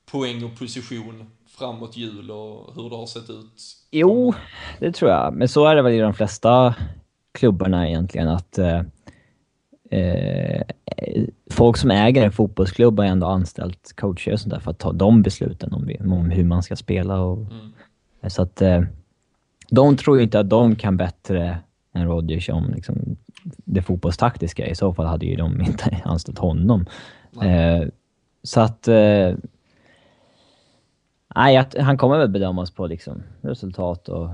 [0.05, 3.77] poäng och position framåt jul och hur det har sett ut?
[3.91, 4.33] Jo,
[4.79, 5.33] det tror jag.
[5.33, 6.75] Men så är det väl i de flesta
[7.31, 8.81] klubbarna egentligen att eh,
[9.89, 10.61] eh,
[11.51, 14.91] folk som äger en fotbollsklubb har ändå anställt coacher och sånt där för att ta
[14.91, 17.19] de besluten om, om hur man ska spela.
[17.21, 17.73] Och, mm.
[18.27, 18.81] Så att eh,
[19.69, 21.57] de tror ju inte att de kan bättre
[21.93, 24.67] än Rodgers om liksom, det fotbollstaktiska.
[24.67, 26.85] I så fall hade ju de inte anställt honom.
[27.43, 27.87] Eh,
[28.43, 28.87] så att...
[28.87, 29.35] Eh,
[31.35, 34.29] nej, han kommer väl bedömas på liksom resultat och...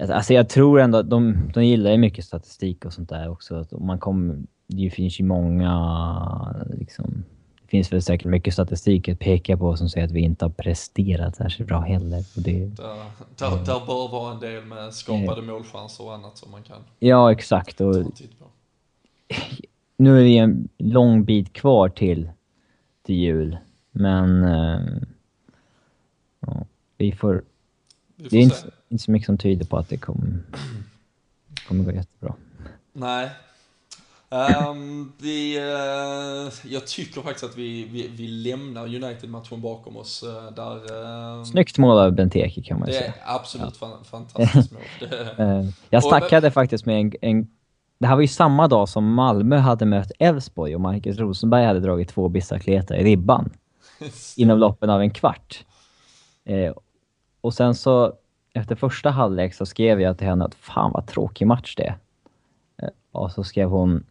[0.00, 3.54] Alltså jag tror ändå att de, de gillar ju mycket statistik och sånt där också.
[3.54, 6.64] Att man kommer, det finns ju många...
[6.78, 7.24] Liksom,
[7.62, 10.50] det finns väl säkert mycket statistik att peka på som säger att vi inte har
[10.50, 12.18] presterat särskilt bra heller.
[12.36, 12.94] Och det, där,
[13.38, 17.32] där, där bör vara en del med skapade målchanser och annat som man kan Ja,
[17.32, 17.80] exakt.
[17.80, 17.94] Och,
[19.96, 22.30] nu är det en lång bit kvar till,
[23.02, 23.58] till jul,
[23.92, 24.80] men eh,
[26.40, 27.44] ja, vi får...
[28.16, 28.66] Vi Det får är se.
[28.66, 30.38] inte, inte så mycket som tyder på att det kommer,
[31.68, 32.34] kommer gå jättebra.
[32.92, 33.30] Nej.
[34.30, 40.22] Ehm, vi, eh, jag tycker faktiskt att vi, vi, vi lämnar United-matchen bakom oss.
[40.22, 40.92] eh, där,
[41.38, 43.06] uh, Snyggt mål av Benteke kan man Det säga.
[43.06, 44.82] är absolut fan, fantastiskt mål.
[45.38, 47.48] Eh, jag snackade faktiskt med en, en...
[47.98, 51.80] Det här var ju samma dag som Malmö hade mött Elfsborg och Marcus Rosenberg hade
[51.80, 53.50] dragit två bicicleter i ribban
[54.36, 55.64] inom loppen av en kvart.
[56.44, 56.72] Eh,
[57.40, 58.12] och sen så,
[58.56, 61.98] efter första halvlek så skrev jag till henne att fan vad tråkig match det är.
[62.82, 64.04] Eh, och så skrev hon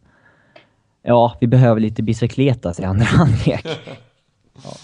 [1.02, 3.66] Ja, vi behöver lite bicicletas i andra halvlek.
[4.64, 4.76] ja.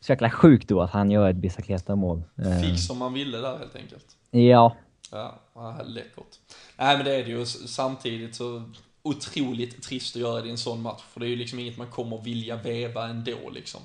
[0.00, 2.22] Så jäkla sjukt då att han gör ett bicicleta-mål.
[2.36, 4.06] Eh, fick som man ville där helt enkelt.
[4.30, 4.76] ja,
[5.10, 6.38] Ja, läckert.
[6.78, 8.62] Nej men det är det ju samtidigt så
[9.02, 11.02] otroligt trist att göra det i en sån match.
[11.02, 13.80] För det är ju liksom inget man kommer vilja väva ändå liksom.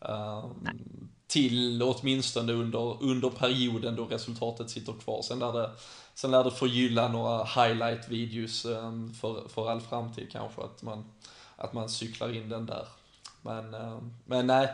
[0.00, 5.22] Ehm, till åtminstone under, under perioden då resultatet sitter kvar.
[5.22, 5.70] Sen lär det,
[6.14, 10.62] sen lär det förgylla några highlight-videos ehm, för, för all framtid kanske.
[10.62, 11.04] Att man,
[11.56, 12.86] att man cyklar in den där.
[13.42, 14.68] Men, ehm, men nej,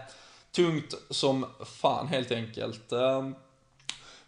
[0.53, 2.93] tungt som fan helt enkelt.
[2.93, 3.35] Ehm,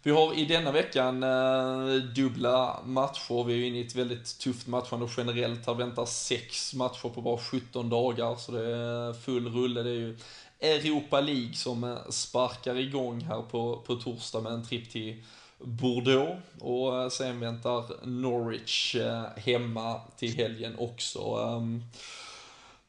[0.03, 3.43] vi har i denna veckan eh, dubbla matcher.
[3.43, 5.67] Vi är ju inne i ett väldigt tufft matchande generellt.
[5.67, 9.83] Här väntar sex matcher på bara 17 dagar, så det är full rulle.
[9.83, 10.17] Det är ju
[10.59, 15.23] Europa League som eh, sparkar igång här på, på torsdag med en tripp till
[15.59, 16.41] Bordeaux.
[16.59, 21.19] Och eh, sen väntar Norwich eh, hemma till helgen också.
[21.19, 21.81] Mamma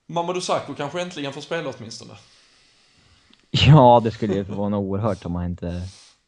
[0.07, 2.15] Mamadou Sakho kanske äntligen får spela åtminstone.
[3.51, 5.83] ja det skulle ju förvåna oerhört om han inte...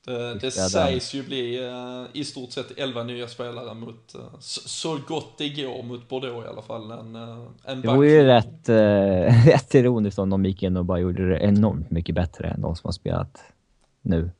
[0.05, 4.21] Det, det det, sägs ju bli eh, i stort sett 11 nya spelare mot, eh,
[4.41, 6.91] så, gott det går mot Bordeaux i alla fall.
[6.91, 10.85] En, eh, en Det vore ju rätt, eh, rätt ironiskt om de gick in och
[10.85, 13.43] bara gjorde det enormt mycket bättre än de som har spelat
[14.03, 14.31] nu.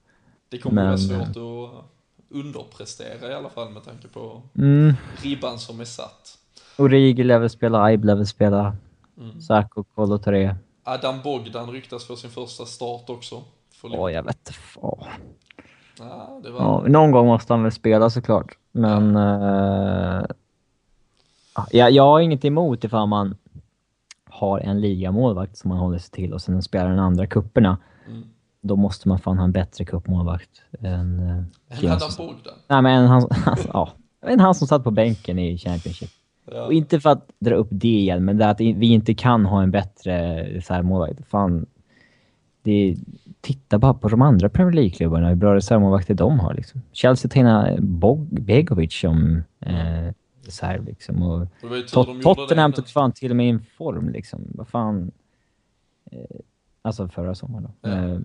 [0.49, 1.85] Det kommer vara men, svårt att
[2.29, 4.95] underprestera i alla fall med tanke på Mm.
[5.23, 6.39] ribban som är satt.
[6.77, 8.77] Origi lär väl spela, Aib lär väl spela,
[9.21, 9.41] Mm.
[9.41, 10.55] Sako, Kolo Touré.
[10.85, 13.43] Adam Bogdan ryktas få sin första start också.
[13.83, 14.53] Åh, jag vet inte.
[16.01, 16.61] Ja, var...
[16.61, 18.57] Ja, någon gång måste han väl spela såklart.
[18.73, 19.17] Men...
[19.17, 20.25] eh,
[21.55, 23.37] ja, jag, jag har inget emot ifall man
[24.31, 27.79] har en ligamålvakt som man håller sig till och sen spelar den andra kupperna.
[28.09, 28.23] Mm.
[28.61, 31.21] Då måste man fan ha en bättre cupmålvakt än...
[31.21, 32.55] Uh, En Adam Bogdan.
[32.69, 33.89] Nej men han, han, ja,
[34.27, 36.11] än han som satt på bänken i Championship.
[36.53, 36.65] Ja.
[36.67, 39.47] Och inte för att dra upp det igen, men det är att vi inte kan
[39.47, 41.29] ha en bättre reservmålvakt.
[41.29, 41.67] Fan,
[42.63, 42.97] det,
[43.41, 46.55] titta bara på de andra Premier League-klubbarna, hur bra reservmålvakter de har.
[46.55, 46.83] Liksom.
[46.93, 50.13] Chelsea tar in Bog- Begovic som eh,
[50.45, 50.85] reserv.
[50.85, 51.23] Liksom.
[51.23, 51.47] Och
[51.93, 54.09] Tot- Tottenham tog fan till och med in form.
[54.09, 54.41] Liksom.
[54.55, 55.11] Vad fan...
[56.11, 56.19] Eh,
[56.83, 57.89] alltså förra sommaren då.
[57.89, 57.97] Ja.
[57.97, 58.19] Eh,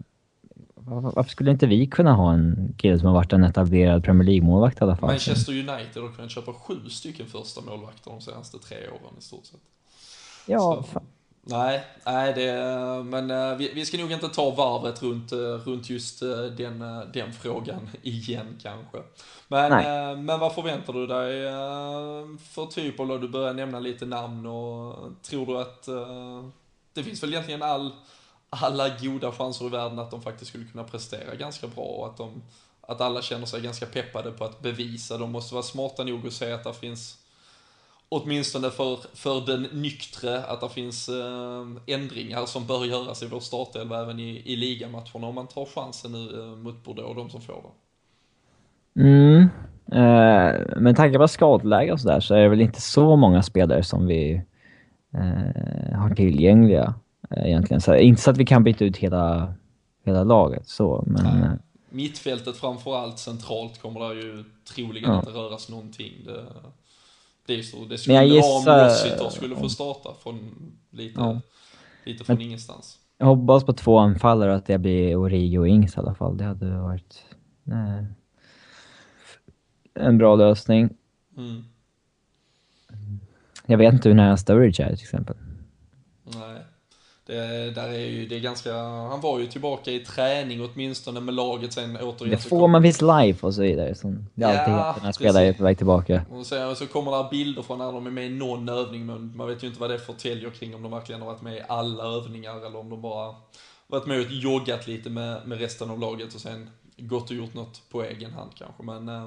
[0.76, 4.24] var- varför skulle inte vi kunna ha en kille som har varit en etablerad Premier
[4.26, 5.10] League-målvakt i alla fall?
[5.10, 9.46] Manchester United har kunnat köpa sju stycken första målvakter de senaste tre åren i stort
[9.46, 9.60] sett.
[10.48, 10.86] Ja.
[11.48, 12.54] Nej, nej det,
[13.04, 16.80] men eh, vi, vi ska nog inte ta varvet runt, eh, runt just eh, den,
[17.14, 18.98] den frågan igen kanske.
[19.48, 20.16] Men, Nej.
[20.16, 21.52] men vad förväntar du dig
[22.40, 25.88] för typ av, du börjar nämna lite namn och tror du att
[26.94, 27.92] det finns väl egentligen all,
[28.50, 32.18] alla goda chanser i världen att de faktiskt skulle kunna prestera ganska bra och att,
[32.18, 32.44] de,
[32.82, 35.18] att alla känner sig ganska peppade på att bevisa.
[35.18, 37.25] De måste vara smarta nog att säga att det finns
[38.16, 43.40] åtminstone för, för den nyktre, att det finns eh, ändringar som bör göras i vår
[43.40, 47.42] startelva även i, i ligamatcherna om man tar chansen nu eh, mot Bordeaux, de som
[47.42, 49.02] får det.
[49.02, 49.50] Mm.
[49.92, 53.84] Eh, med tanke på skadeläge och sådär så är det väl inte så många spelare
[53.84, 54.42] som vi
[55.14, 56.94] eh, har tillgängliga
[57.32, 57.82] eh, egentligen.
[57.82, 59.54] Så, inte så att vi kan byta ut hela,
[60.06, 61.24] hela laget så, men...
[61.24, 61.50] Nej.
[61.50, 61.54] eh,
[61.90, 64.44] Mittfältet framförallt centralt kommer det ju
[64.76, 65.20] troligen Ja.
[65.20, 66.14] inte röras någonting.
[66.26, 66.46] Det,
[67.46, 70.40] det är så, det Men skulle jag vara om gissar- Rossiter skulle få starta från
[70.92, 71.42] lite, Ja.
[72.06, 73.00] lite från ingenstans.
[73.18, 76.38] Jag hoppas på två anfallare och att det blir Origi och Ings i alla fall.
[76.38, 77.24] Det hade varit
[77.68, 78.04] eh,
[79.94, 80.90] en bra lösning.
[81.38, 81.64] Mm.
[83.66, 85.36] Jag vet inte hur nära Sturridge är till exempel.
[87.26, 91.34] Det, där är ju, det är ganska, han var ju tillbaka i träning åtminstone med
[91.34, 92.30] laget sen återigen.
[92.30, 93.96] Det får man visst life och så vidare.
[93.96, 96.26] Som det alltid Ja, heter när spelare är på väg tillbaka.
[96.32, 99.38] Och så, så kommer det bilder från när de är med i någon övning, men
[99.38, 101.62] man vet ju inte vad det förtäljer kring om de verkligen har varit med i
[101.68, 103.36] alla övningar eller om de bara
[103.88, 107.54] varit med och joggat lite med, med resten av laget och sen gått och gjort
[107.54, 108.84] något på egen hand kanske.
[108.84, 109.26] Men eh,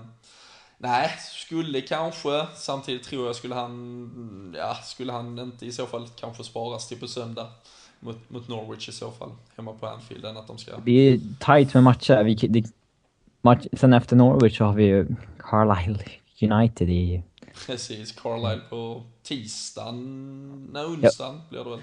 [0.78, 2.46] Nej, skulle kanske.
[2.56, 7.00] Samtidigt tror jag skulle han, ja, skulle han inte i så fall kanske sparas till
[7.00, 7.46] på söndag
[8.00, 10.76] mot, mot Norwich i så fall, hemma på Anfield, än att de ska...
[10.84, 12.24] Det är tight med matcher.
[12.24, 12.64] Vi, det,
[13.42, 15.06] match, sen efter Norwich så har vi ju
[15.38, 16.04] Carlisle
[16.40, 17.22] United i...
[17.66, 21.82] Precis, Carlisle på tisdagen, nej onsdagen blir det väl.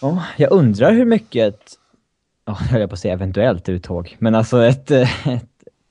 [0.00, 1.76] Ja, jag undrar hur mycket...
[2.44, 4.16] Ja, jag höll på att säga eventuellt uttåg.
[4.18, 5.49] Men alltså ett, ett,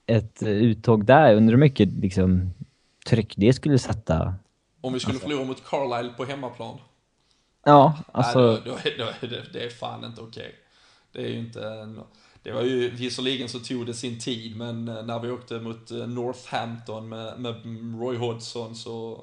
[0.10, 2.54] ett uttåg där, undrar hur mycket liksom,
[3.06, 4.34] tryck det skulle sätta.
[4.82, 6.78] Om vi skulle förlora mot Carlisle på hemmaplan.
[7.65, 8.39] Ja, alltså...
[8.39, 10.56] Nej, då, då, då, det, är fan inte okej.
[11.12, 11.95] Det är ju inte...
[12.43, 15.91] Det var ju, visserligen så tog det sin tid, men eh, när vi åkte mot
[15.91, 17.56] eh, Northampton med, med
[18.00, 19.19] Roy Hodgson så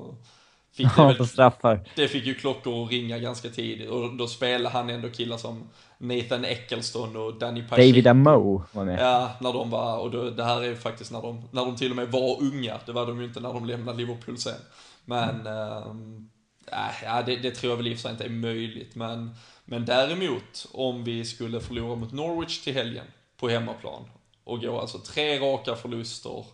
[0.76, 1.80] fick det Ja, väl på straffar.
[1.94, 5.68] det fick ju klockor att ringa ganska tidigt och då spelade han ändå killar som
[5.98, 7.88] Nathan Eccleston och Danny Pacheco.
[7.88, 9.00] David Amoe var med.
[9.00, 11.76] Ja, när de var, och då, det här är ju faktiskt när de, när de
[11.76, 14.60] till och med var unga, det var de ju inte när de lämnade Liverpool sen.
[15.04, 16.28] Men, mm.
[16.72, 19.34] äh, ja, det, det tror jag väl i inte är möjligt, men,
[19.64, 24.02] men däremot om vi skulle förlora mot Norwich till helgen på hemmaplan
[24.44, 26.44] och gå alltså tre raka förluster,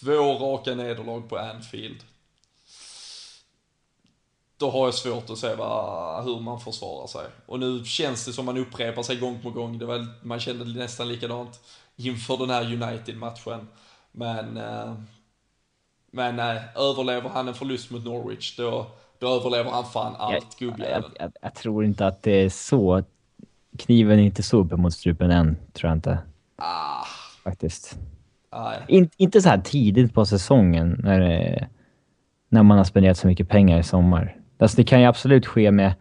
[0.00, 2.04] två raka nederlag på Anfield,
[4.58, 7.26] då har jag svårt att se vad, hur man försvarar sig.
[7.46, 9.78] Och nu känns det som man upprepar sig gång på gång.
[9.78, 11.60] Det var, man kände nästan likadant
[11.96, 13.68] inför den här United-matchen.
[14.12, 14.94] Men, eh,
[16.10, 18.86] men nej, överlever han en förlust mot Norwich, då,
[19.18, 21.12] då överlever han fan allt, jag, gubbjäveln.
[21.18, 23.02] jag, jag tror inte att det är så.
[23.78, 26.18] Kniven är inte så uppe mot strupen än, tror jag inte.
[26.56, 27.04] Ah,
[27.44, 27.98] Faktiskt.
[28.52, 28.78] nej.
[28.88, 31.68] In, inte så här tidigt på säsongen när,
[32.48, 34.38] när man har spenderat så mycket pengar i sommar.
[34.58, 35.94] Alltså det kan ju absolut ske med,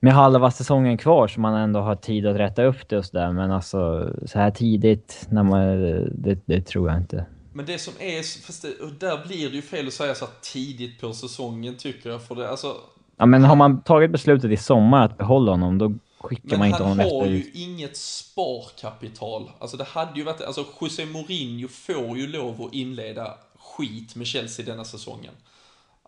[0.00, 3.32] med halva säsongen kvar så man ändå har tid att rätta upp det och sådär.
[3.32, 5.60] Men alltså så här tidigt, när man,
[6.22, 7.26] det, det tror jag inte.
[7.52, 10.24] Men det som är, fast det, och där blir det ju fel att säga så
[10.24, 12.76] här tidigt på säsongen tycker jag, för det, alltså
[13.18, 16.68] Ja, men har man tagit beslutet i sommar att behålla honom, då skickar Men man
[16.68, 17.30] inte han honom har efter...
[17.30, 19.50] ju inget sparkapital.
[19.58, 24.26] Alltså det hade ju varit, alltså José Mourinho får ju lov att inleda skit med
[24.26, 25.32] Chelsea denna säsongen.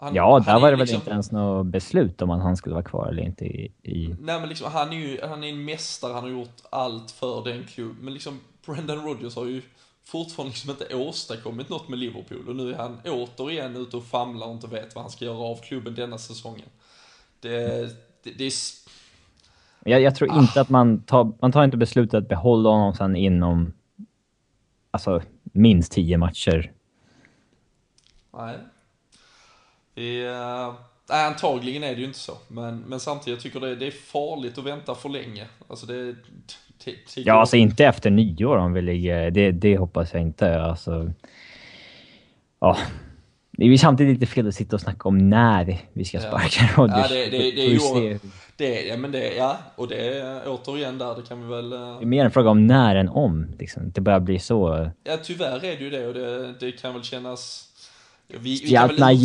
[0.00, 2.56] Han, Ja, där är var det väl liksom- inte ens något beslut om att han
[2.56, 3.72] skulle vara kvar eller inte i...
[3.82, 4.16] i...
[4.20, 7.44] Nej men liksom, han är ju, han är en mästare, han har gjort allt för
[7.44, 7.96] den klubb.
[8.00, 9.62] Men liksom, Brendan Rodgers har ju
[10.04, 12.48] fortfarande liksom inte åstadkommit något med Liverpool.
[12.48, 15.38] Och nu är han återigen ute och famlar och inte vet vad han ska göra
[15.38, 16.68] av klubben denna säsongen.
[17.40, 17.50] Det,
[18.22, 18.52] det, det är...
[19.84, 21.32] Jag, jag tror inte att man tar...
[21.40, 23.72] Man tar inte beslutet att behålla honom sen inom...
[24.90, 26.72] Alltså, minst tio matcher.
[28.32, 28.56] Nej.
[30.00, 30.72] Det är,
[31.10, 32.32] nej, antagligen är det ju inte så.
[32.48, 35.46] Men, men samtidigt tycker jag det, det är farligt att vänta för länge.
[35.68, 36.04] Alltså det...
[36.04, 36.14] det,
[36.84, 39.30] det Ja, alltså inte efter nyår om vi ligger...
[39.30, 40.62] Det, det hoppas jag inte.
[40.62, 41.12] Alltså...
[42.60, 42.76] Ja.
[43.50, 46.22] Det är ju samtidigt lite fel att sitta och snacka om när vi ska Ja.
[46.22, 47.10] sparka Rodgers.
[47.10, 48.18] Ja, det, det, det, Får är ju...
[48.56, 51.72] Det, ja, men det, ja, och det är återigen där, det kan vi väl...
[51.72, 53.46] eh, Det är mer en fråga om när än om.
[53.58, 53.90] Liksom.
[53.90, 54.90] Det börjar bli så...
[55.04, 57.66] Ja, tyvärr är det ju det och det, det kan väl kännas...
[58.38, 59.18] Vi, vi, kan väl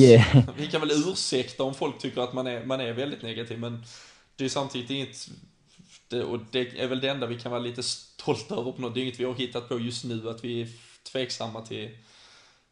[0.57, 3.83] vi kan väl ursäkta om folk tycker att man är, man är väldigt negativ, men
[4.35, 5.29] det är samtidigt inget...
[6.07, 8.93] Det, och det är väl det enda vi kan vara lite stolta över på något.
[8.93, 10.67] Det är inget vi har hittat på just nu, att vi är
[11.11, 11.89] tveksamma till,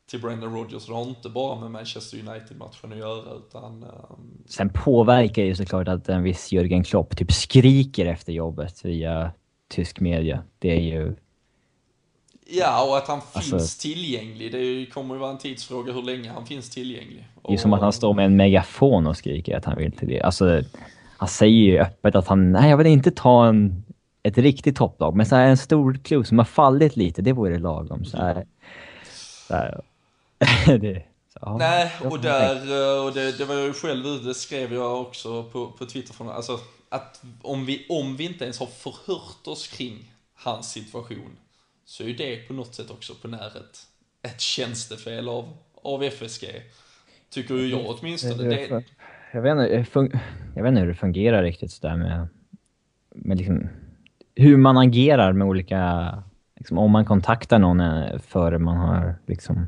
[0.10, 0.86] till Brendan Rodgers.
[0.86, 3.84] Det har inte bara med Manchester United-matchen att göra, utan...
[3.84, 9.32] ehm, Sen påverkar ju såklart att en viss Jürgen Klopp typ skriker efter jobbet via
[9.68, 10.44] tysk media.
[10.60, 11.16] Det är ju...
[12.56, 14.52] Ja, och att han Alltså- finns tillgänglig.
[14.52, 17.28] Det kommer ju vara en tidsfråga hur länge han finns tillgänglig.
[17.48, 20.08] Det är som att han står med en megafon och skriker att han vill till
[20.08, 20.22] det.
[20.22, 20.62] Alltså,
[21.18, 23.84] han säger ju öppet att han, nej jag vill inte ta en,
[24.24, 27.60] ett riktigt topplag, men så här en stor klubb som har fallit lite, det vore
[27.60, 28.06] lagom.
[28.06, 28.46] Så här,
[29.48, 29.82] så här.
[30.78, 31.58] det, så, ja.
[31.58, 35.44] Nej, och där, eh, och det, det var jag ju själv det skrev jag också
[35.44, 39.68] på, på Twitter, från, alltså att om vi, om vi inte ens har förhört oss
[39.68, 41.38] kring hans situation,
[41.86, 43.48] så är det på något sätt också på när
[44.22, 46.46] ett, tjänstefel av, av FSG.
[47.30, 48.44] Tycker ju jag åtminstone.
[48.44, 48.84] Det,
[49.34, 50.22] Jag vet, inte,
[50.56, 52.28] jag vet inte hur det fungerar riktigt sådär med,
[53.16, 53.70] med liksom,
[54.36, 56.24] hur man agerar med olika,
[56.56, 59.68] liksom, om man kontaktar någon eh, före man har liksom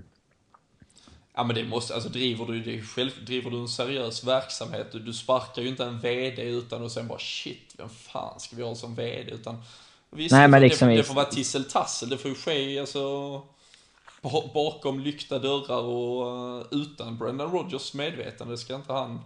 [1.38, 5.00] Ja men det måste, alltså driver du, det själv, driver du en seriös verksamhet, du,
[5.00, 8.64] du sparkar ju inte en VD utan att sen bara shit, vem fan ska vi
[8.64, 9.32] ha som VD?
[9.32, 9.56] Utan
[10.16, 13.32] visst, Nej, men liksom det, det får vara tisseltassel, det får ju ske alltså
[14.22, 19.20] ba- bakom lyckta dörrar och eh, utan Brendan Rodgers medvetande, det ska inte han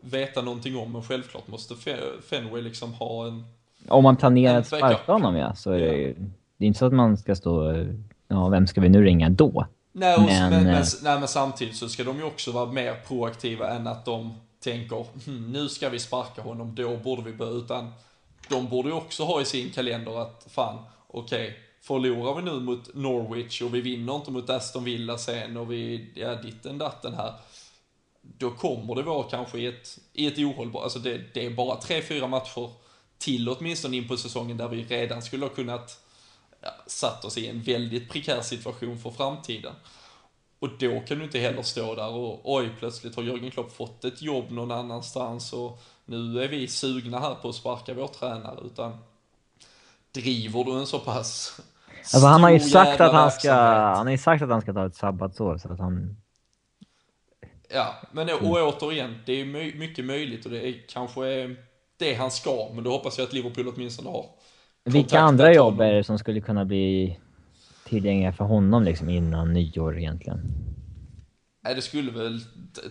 [0.00, 3.44] veta någonting om, men självklart måste Fe- Fenway liksom ha en,
[3.88, 6.14] Om man planerar att sparka honom ja, så är det ju...
[6.58, 7.84] Det är inte så att man ska stå...
[8.28, 9.66] Ja, vem ska vi nu ringa då?
[9.92, 12.94] Nej, men, Men, men, eh, nej, men samtidigt så ska de ju också vara mer
[13.08, 14.34] proaktiva än att de
[14.64, 17.92] tänker hm, nu ska vi sparka honom, då borde vi börja, utan
[18.48, 20.78] de borde ju också ha i sin kalender att fan,
[21.08, 25.72] okej, förlorar vi nu mot Norwich och vi vinner inte mot Aston Villa sen och
[25.72, 27.32] vi, ja ditten datten här,
[28.22, 31.76] då kommer det vara kanske i ett, i ett ohållbart, alltså det, det är bara
[31.76, 32.70] tre, fyra matcher
[33.18, 36.00] till åtminstone in på säsongen där vi redan skulle ha kunnat
[36.60, 39.74] ja, satt oss i en väldigt prekär situation för framtiden.
[40.58, 44.04] Och då kan du inte heller stå där och oj, plötsligt har Jörgen Klopp fått
[44.04, 48.60] ett jobb någon annanstans och nu är vi sugna här på att sparka vår tränare,
[48.66, 48.98] utan
[50.12, 51.60] driver du en så pass
[52.14, 53.96] Alltså han har ju sagt att han ska, verksamhet.
[53.96, 56.16] han har ju sagt att han ska ta ett sabbatsår så att han...
[57.68, 61.56] Ja, men och återigen, det är my- mycket möjligt och det är kanske är
[61.96, 64.26] det han ska, men då hoppas jag att Liverpool åtminstone har
[64.84, 67.18] Vilka andra jobb är det som skulle kunna bli
[67.84, 70.40] tillgängliga för honom liksom innan nyår egentligen?
[71.74, 72.40] Det skulle väl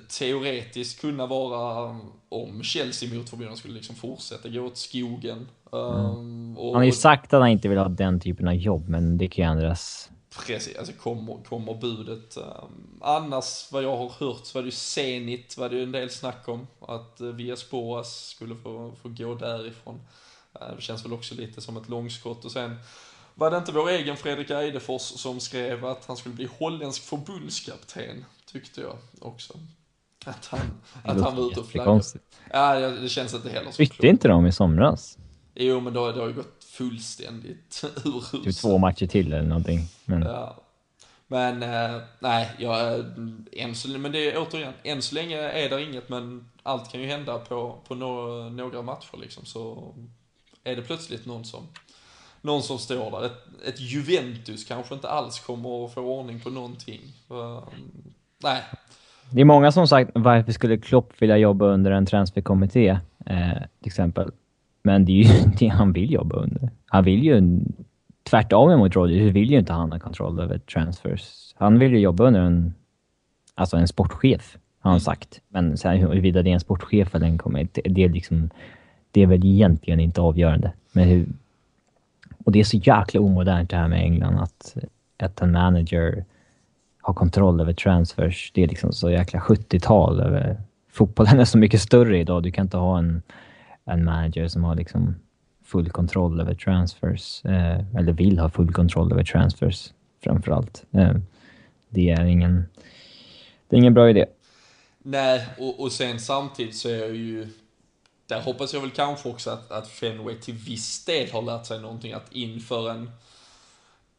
[0.10, 1.96] teoretiskt kunna vara
[2.30, 5.48] om Chelsea motförbundet skulle liksom fortsätta gå åt skogen.
[5.72, 8.90] Um, och, Han har ju sagt att han inte vill ha den typen av jobb,
[8.90, 10.10] men det kan ju ändras.
[10.48, 12.38] Precis, alltså kommer, kommer budet.
[12.38, 15.92] Um, annars vad jag har hört så var det ju Zenit, var det ju en
[15.92, 16.68] del snack om.
[16.82, 19.96] Att uh, Vias Boas skulle få, få gå därifrån.
[20.62, 22.46] Uh, det känns väl också lite som ett långskott.
[22.46, 22.76] Och sen
[23.34, 28.26] var det inte vår egen Fredrik Eidefors som skrev att han skulle bli holländsk förbundskapten,
[28.60, 29.54] tyckte jag också.
[30.26, 30.60] Att han,
[31.04, 32.04] att han var ute och flaggade.
[32.52, 35.18] Ja, det känns inte heller så Bytte inte de i somras?
[35.56, 39.80] Jo, men då, det har ju gått fullständigt ur Typ två matcher till eller någonting.
[40.06, 40.62] Men Ja.
[41.28, 43.06] Men eh, nej, jag, eh,
[43.52, 47.02] än så, men det är återigen, än så länge är det inget, men allt kan
[47.02, 49.46] ju hända på, på nå- några matcher liksom.
[49.46, 49.94] Så
[50.64, 51.68] är det plötsligt någon som,
[52.42, 53.26] någon som står där.
[53.26, 57.02] Ett, ett Juventus kanske inte alls kommer att få ordning på någonting.
[57.30, 57.64] Eh,
[58.46, 58.62] nej,
[59.30, 62.90] det är många som sagt varför skulle Klopp vilja jobba under en transferkommitté,
[63.26, 64.32] eh, till exempel.
[64.84, 66.70] Men det är ju det han vill jobba under.
[66.86, 67.60] Han vill ju,
[68.24, 71.56] tvärtom mot Rodgers, vill ju inte han ha kontroll över transfers.
[71.58, 72.74] Han vill ju jobba under en,
[73.56, 75.42] alltså en sportchef, har han sagt.
[75.48, 78.50] Men sen huruvida det är en sportchef eller en kommitté, det är liksom,
[79.12, 80.72] det är väl egentligen inte avgörande.
[80.92, 81.26] Men hur,
[82.46, 84.78] och det är så jäkla omodernt det här med England, att,
[85.20, 86.26] att en manager
[87.06, 88.52] ha kontroll över transfers.
[88.54, 90.24] Det är liksom så jäkla 70-tal.
[90.92, 92.44] Fotbollen är så mycket större idag.
[92.44, 93.22] Du kan inte ha en,
[93.86, 95.16] en manager som har liksom
[95.66, 97.46] full kontroll över transfers.
[97.46, 99.94] Eh, eller vill ha full kontroll över transfers
[100.24, 100.84] framför allt.
[100.92, 101.14] Eh,
[101.90, 102.66] det är ingen...
[103.68, 104.26] Det är ingen bra idé.
[105.04, 107.48] Nej, och, och sen samtidigt så är jag ju...
[108.28, 111.82] Där hoppas jag väl kanske också att, att Fenway till viss del har lärt sig
[111.82, 113.12] någonting att inför en,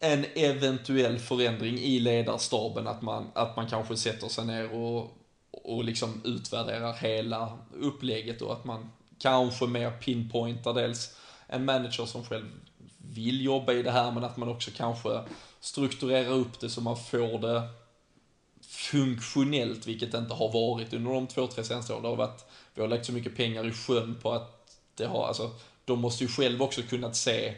[0.00, 5.16] en eventuell förändring i ledarstaben, att man, att man kanske sätter sig ner och,
[5.50, 11.16] och liksom utvärderar hela upplägget och att man kanske mer pinpointar dels
[11.46, 12.46] en manager som själv
[12.98, 15.20] vill jobba i det här, men att man också kanske
[15.60, 17.68] strukturerar upp det så man får det
[18.68, 22.02] funktionellt, vilket det inte har varit under de två, tre senaste åren.
[22.02, 22.44] Det har varit,
[22.74, 25.50] vi har lagt så mycket pengar i sjön på att det har, alltså,
[25.84, 27.54] de måste ju själv också kunnat se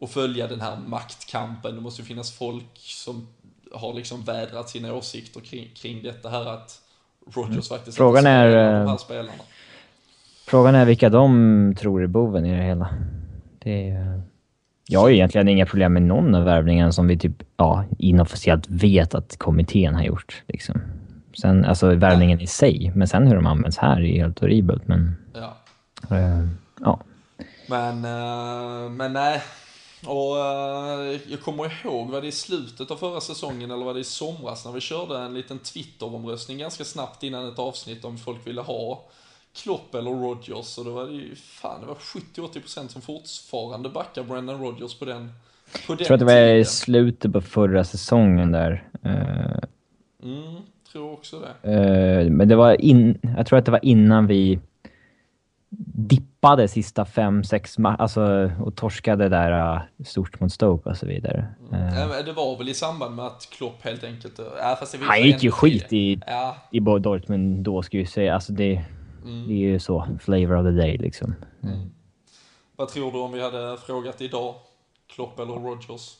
[0.00, 1.74] och följa den här maktkampen.
[1.74, 3.26] Det måste ju finnas folk som
[3.72, 6.80] har liksom vädrat sina åsikter kring, kring detta här att
[7.34, 9.42] Rogers faktiskt Frågan är, spelar de eh, här spelarna.
[10.46, 12.88] Frågan är vilka de tror är boven i det hela.
[13.58, 14.22] Det är,
[14.88, 18.64] jag har ju egentligen inga problem med någon av värvningarna som vi typ, ja, inofficiellt
[18.68, 20.42] vet att kommittén har gjort.
[20.46, 20.80] Liksom.
[21.40, 24.88] Sen, alltså värvningen i sig, men sen hur de används här är helt horribelt.
[24.88, 25.56] Men, Ja.
[26.16, 26.46] eh,
[26.80, 27.00] ja.
[27.68, 29.42] Men, eh, men nej.
[30.06, 34.00] Och eh, jag kommer ihåg, var det i slutet av förra säsongen eller var det
[34.00, 38.46] i somras när vi körde en liten Twitter-omröstning ganska snabbt innan ett avsnitt om folk
[38.46, 39.04] ville ha
[39.62, 40.78] Klopp eller Rodgers.
[40.78, 45.04] Och då var det ju, fan det var 70-80% som fortfarande backar Brendan Rodgers på
[45.04, 45.32] den,
[45.86, 48.88] på den Jag tror att det var i slutet på förra säsongen där.
[49.02, 49.68] Eh,
[50.22, 51.72] Mm, tror också det.
[51.72, 54.60] Eh, men det var in, jag tror att det var innan vi
[55.98, 61.06] dippade sista fem, sex ma- alltså och torskade där uh, stort mot Stoke och så
[61.06, 61.46] vidare.
[61.70, 64.38] Men Det var väl i samband med att Klopp helt enkelt...
[64.38, 68.34] Var han gick ju skit i, Ja, i Dortmund då, ska jag säga.
[68.34, 68.84] Alltså det,
[69.24, 71.34] det är ju så, flavor of the day liksom.
[72.76, 74.54] vad tror du om vi hade frågat idag?
[75.06, 76.16] Klopp eller Rodgers?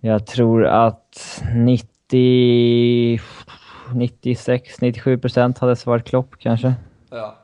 [0.00, 3.20] Jag tror att 90,
[3.94, 6.74] 96, 97 procent hade svarat Klopp kanske.
[7.10, 7.36] Ja.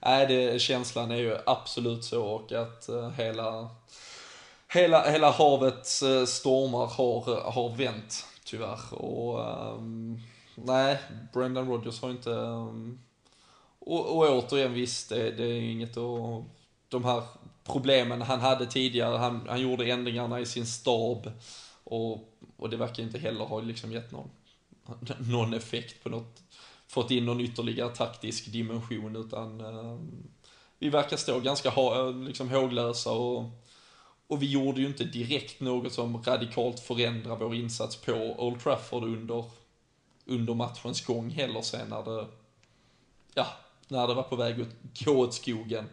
[0.00, 3.68] Nej, det, känslan är ju absolut så och att eh, hela,
[4.72, 8.94] hela, hela havets eh, stormar har, har vänt Tyvärr.
[8.94, 9.40] Och
[9.76, 10.20] um,
[10.54, 10.98] nej,
[11.32, 12.30] Brendan Rodgers har inte...
[12.30, 12.98] Um,
[13.78, 16.44] och, och återigen visst, det, det är inget att...
[16.88, 17.22] De här
[17.64, 21.32] problemen han hade tidigare, han, han gjorde ändringarna i sin stab.
[21.84, 24.30] Och, och det verkar inte heller ha liksom gett någon,
[25.18, 26.42] någon effekt på något,
[26.88, 30.28] fått in någon ytterligare taktisk dimension utan um,
[30.78, 33.44] vi verkar stå ganska ha, liksom håglösa och,
[34.26, 39.04] och vi gjorde ju inte direkt något som radikalt förändrar vår insats på Old Trafford
[39.04, 39.44] under,
[40.26, 42.26] under matchens gång heller sen när det,
[43.34, 43.46] ja,
[43.88, 45.84] när det var på väg att gå åt skogen.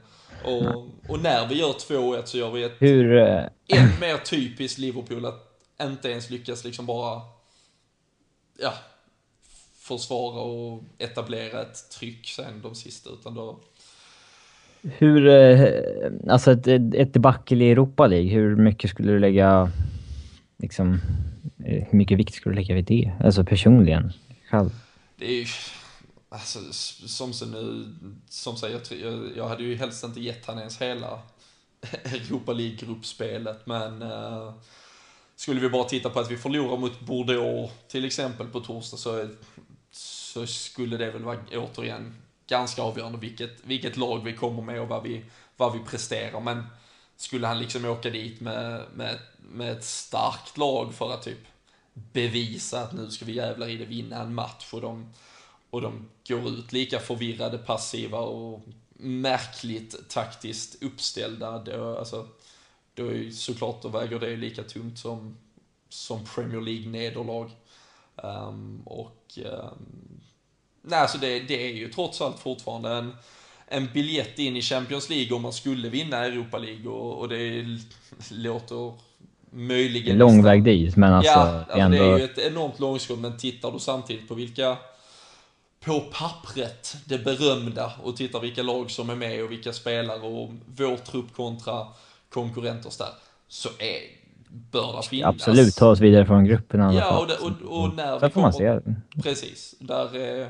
[0.43, 0.75] Och,
[1.09, 3.17] och när vi gör 2-1 så gör vi ett Hur...
[3.17, 7.21] eh, än mer typiskt Liverpool att inte ens lyckas liksom bara,
[8.59, 8.73] ja,
[9.87, 13.59] försvara och etablera ett tryck sen de sista, utan då,
[14.81, 19.71] Hur, eh, alltså ett, ett debacle i Europa League, hur mycket skulle du lägga,
[20.57, 21.01] liksom,
[21.65, 23.11] eh, hur mycket vikt skulle du lägga vid det?
[23.19, 24.13] Alltså personligen,
[24.49, 24.69] själv?
[25.15, 25.45] det är ju,
[26.29, 26.59] alltså
[27.07, 27.95] som så nu,
[28.29, 31.19] som säger, jag, jag, hade ju helst inte gett han ens hela
[32.03, 34.53] Europa League-gruppspelet, men eh,
[35.35, 39.27] skulle vi bara titta på att vi förlorar mot Bordeaux till exempel på torsdag så,
[40.35, 42.15] så skulle det väl vara återigen
[42.47, 45.25] ganska avgörande vilket, vilket lag vi kommer med och vad vi,
[45.57, 46.39] vad vi presterar.
[46.39, 46.63] Men
[47.15, 51.47] skulle han liksom åka dit med, med, med ett starkt lag för att typ
[51.93, 55.13] bevisa att nu ska vi jävlar i det vinna en match och de,
[55.69, 58.61] och de går ut lika förvirrade, passiva och
[58.97, 61.59] märkligt taktiskt uppställda.
[61.59, 62.27] Då, alltså,
[62.93, 65.37] då är ju såklart då väger det lika tungt som,
[65.89, 67.51] som Premier League-nederlag.
[68.15, 70.14] Um, och um,
[70.87, 73.15] nej, alltså det, det är ju trots allt fortfarande en,
[73.67, 77.65] en biljett in i Champions League om man skulle vinna Europa League och, och det
[78.31, 78.93] låter
[79.49, 81.97] möjligen Lång väg dit, men alltså, ja, alltså ändå...
[81.97, 84.77] det är ju ett enormt långskott, men tittar du samtidigt på vilka,
[85.79, 90.49] på pappret, det berömda, och tittar vilka lag som är med och vilka spelare och
[90.65, 91.87] vår trupp kontra
[92.29, 93.09] konkurrenters där,
[93.47, 93.99] så är,
[94.71, 95.35] bör det finnas.
[95.35, 97.21] Absolut, ta oss vidare från gruppen i alla Ja, fall.
[97.21, 99.21] och, det, och, och när Sen vi får man kommer, se.
[99.21, 99.75] Precis.
[99.79, 100.49] Där är,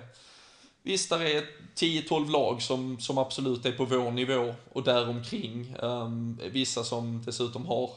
[0.86, 5.76] visst, där är 10-12 lag som, som absolut är på vår nivå och däromkring.
[5.82, 7.90] Um, vissa som dessutom har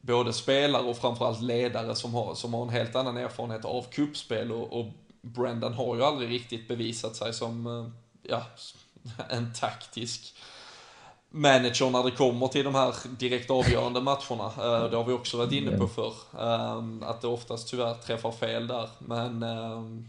[0.00, 4.52] både spelare och framförallt ledare som har, som har en helt annan erfarenhet av kuppspel
[4.52, 4.86] och, och
[5.22, 7.86] Brendan har ju aldrig riktigt bevisat sig som eh,
[8.30, 8.42] ja,
[9.30, 10.34] en taktisk
[11.30, 14.44] manager när det kommer till de här direkt avgörande matcherna.
[14.58, 16.14] Eh, Det har vi också varit inne på förr.
[16.40, 18.88] Ehm, Att det oftast tyvärr träffar fel där.
[18.98, 20.08] Men, ehm,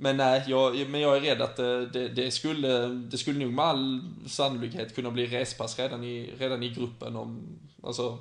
[0.00, 3.64] men nej, jag, men jag är rädd att det, det, skulle, det skulle nog med
[3.64, 7.16] all sannolikhet kunna bli respass redan i, redan i gruppen.
[7.16, 7.40] Om,
[7.82, 8.18] alltså,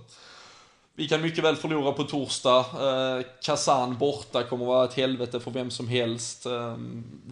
[0.96, 2.60] vi kan mycket väl förlora på torsdag.
[2.60, 6.46] Eh, Kazan borta kommer vara ett helvete för vem som helst.
[6.46, 6.76] Eh,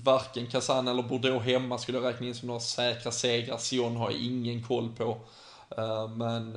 [0.03, 3.57] varken Kazan eller Bordeaux hemma skulle jag räkna in som några säkra segrar.
[3.57, 5.17] Sion har jag ingen koll på.
[5.77, 6.55] Eh, men,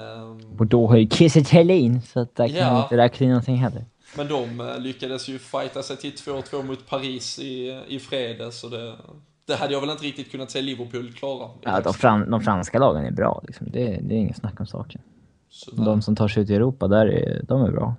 [0.58, 1.44] Och då har ju Kiese
[2.12, 2.72] så att där kan Ja.
[2.72, 3.84] man inte räkna in någonting heller.
[4.16, 8.60] Men de eh, lyckades ju fighta sig till 2-2 mot Paris i, i fredags.
[8.60, 8.96] Så det,
[9.46, 11.50] det hade jag väl inte riktigt kunnat se Liverpool klara.
[11.62, 13.66] Ja, de, fran de franska lagen är bra, liksom.
[13.70, 15.00] det, det är inget snack om saken.
[15.50, 17.94] Så De som tar sig ut i Europa, där är, de är bra.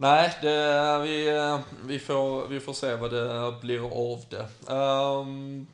[0.00, 4.72] Nej, det, vi, eh, vi, får, vi får se vad det blir av det.
[4.72, 5.66] Ehm,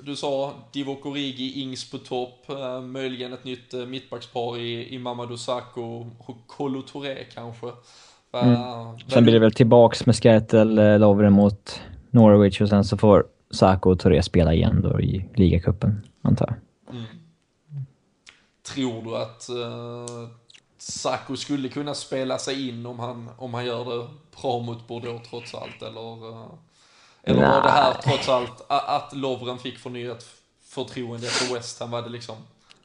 [0.00, 4.98] du sa Divock Origi, Ings på topp, uh, möjligen ett nytt uh, mittbackspar i, i
[4.98, 7.66] Mamadou Sakho och Kolo Touré kanske.
[7.66, 11.80] Uh, Sen blir det väl tillbaks med Skertel, eh, Lovren mot
[12.10, 16.56] Norwich och sen så får Sako och Touré spela igen då i ligacupen, antar jag.
[18.74, 20.28] Tror du att uh,
[20.78, 24.06] Sakho skulle kunna spela sig in om han, om han gör det
[24.42, 25.82] bra mot Bordeaux trots allt?
[25.82, 26.46] Eller, uh,
[27.26, 28.02] eller var det här Nej.
[28.04, 30.26] trots allt att Lovren fick förnyat
[30.64, 31.90] förtroende för West Ham?
[31.90, 32.36] Var det liksom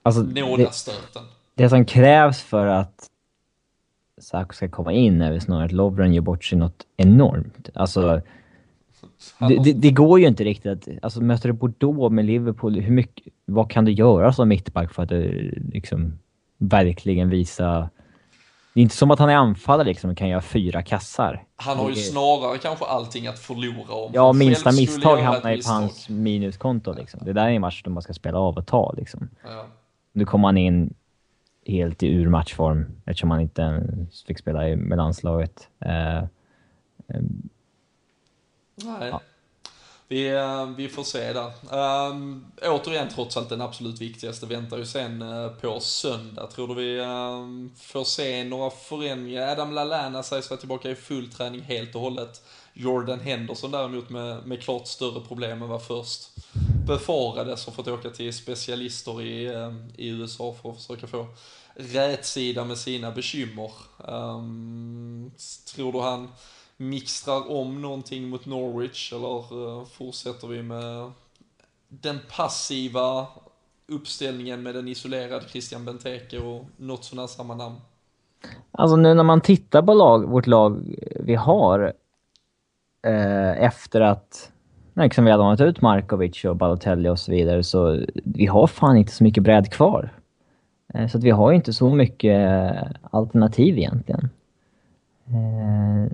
[0.04, 1.24] Alltså, det, nådastöten?
[1.56, 3.08] det som krävs för att
[4.22, 7.70] Sako ska komma in är väl snarare att Lovren gör bort sig något enormt.
[7.74, 8.22] Alltså,
[9.40, 11.04] det, det, det går ju inte riktigt att...
[11.04, 15.04] Alltså möter du Bordeaux med Liverpool, hur mycket, vad kan du göra som mittback för
[15.04, 15.20] att eh,
[15.74, 16.20] liksom
[16.58, 17.90] verkligen visa...
[18.74, 21.44] Det är inte som att han är anfallare liksom och kan göra fyra kassar.
[21.56, 25.70] Han har ju snarare kanske allting att förlora om Ja, minsta misstag hamnar ju på
[25.70, 27.20] hans minuskonto liksom.
[27.24, 29.30] Det där är en match där man ska spela av och ta liksom.
[29.44, 29.66] Ja.
[30.14, 30.94] Nu kom han in
[31.66, 35.70] helt i ur matchform eftersom han inte ens fick spela med landslaget.
[35.80, 36.24] Eh,
[38.76, 39.14] Nej
[40.12, 41.52] vi, eh, vi får se där.
[42.10, 46.48] Um, återigen, trots allt den absolut viktigaste väntar ju sen uh, på söndag.
[46.48, 49.48] Tror du vi um, får se några förändringar?
[49.48, 52.42] Adam Lallana sägs vara tillbaka i full träning helt och hållet.
[52.74, 56.30] Jordan Henderson däremot med, med klart större problem än vad först
[56.88, 61.28] befarades och fått åka till specialister i, ehm, i USA för att försöka få
[61.76, 63.72] rätsida med sina bekymmer.
[63.98, 65.32] Um,
[65.76, 66.28] tror du han
[66.82, 71.12] mixtrar om någonting mot Norwich eller eh, fortsätter vi med
[71.88, 73.28] den passiva
[73.88, 77.76] uppställningen med en isolerad Christian Benteke och något sådant samma namn?
[78.72, 81.94] Alltså nu när man tittar på lag, vårt lag vi har
[83.08, 84.52] eh, efter att
[84.94, 88.98] liksom vi har lånat ut Markovic och Balotelli och så vidare så vi har fan
[88.98, 90.14] inte så mycket bredd kvar.
[90.94, 94.30] Eh, så att vi har inte så mycket eh, alternativ egentligen.
[95.28, 96.12] Eh,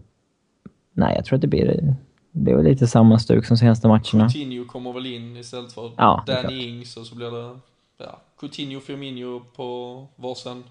[0.97, 1.95] nej, jag tror att det blir,
[2.31, 4.29] det blir lite samma stuk som senaste matcherna.
[4.29, 7.59] Coutinho kommer väl in istället för Ja, Danny Ings och så blir det
[7.97, 10.63] ja, Coutinho, Firmino på varsin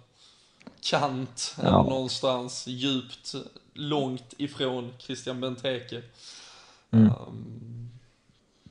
[0.91, 1.63] kant Ja.
[1.63, 3.35] eller någonstans djupt,
[3.75, 6.03] långt ifrån Christian Benteke.
[6.91, 7.07] Mm.
[7.07, 7.91] Um,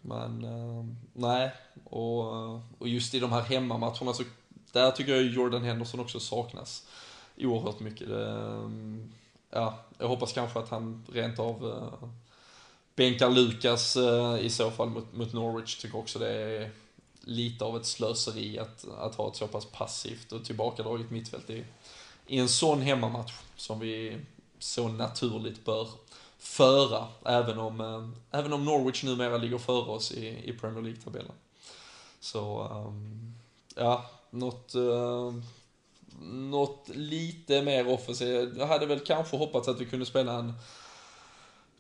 [0.01, 1.51] men um, nej,
[1.83, 4.23] och, och just i de här hemmamatcherna så
[4.71, 6.87] där tycker jag Jordan Henderson också saknas
[7.37, 8.07] oerhört mycket.
[8.07, 9.11] Det, um,
[9.55, 12.09] ja, jag hoppas kanske att han rent av eh,
[12.95, 15.77] bänkar Lukas eh, i så fall mot, mot Norwich.
[15.77, 16.71] Tycker också det är
[17.21, 21.65] lite av ett slöseri att, att ha ett så pass passivt och tillbakadraget mittfält i,
[22.27, 24.17] i en sån hemmamatch som vi
[24.59, 25.87] så naturligt bör
[26.37, 31.35] föra, även om, eh, även om Norwich numera ligger före oss i, i Premier League-tabellen.
[32.19, 33.33] Så, um,
[33.75, 35.33] ja, något, uh,
[36.21, 38.57] något lite mer offensivt.
[38.57, 40.53] Jag hade väl kanske hoppats att vi kunde spela en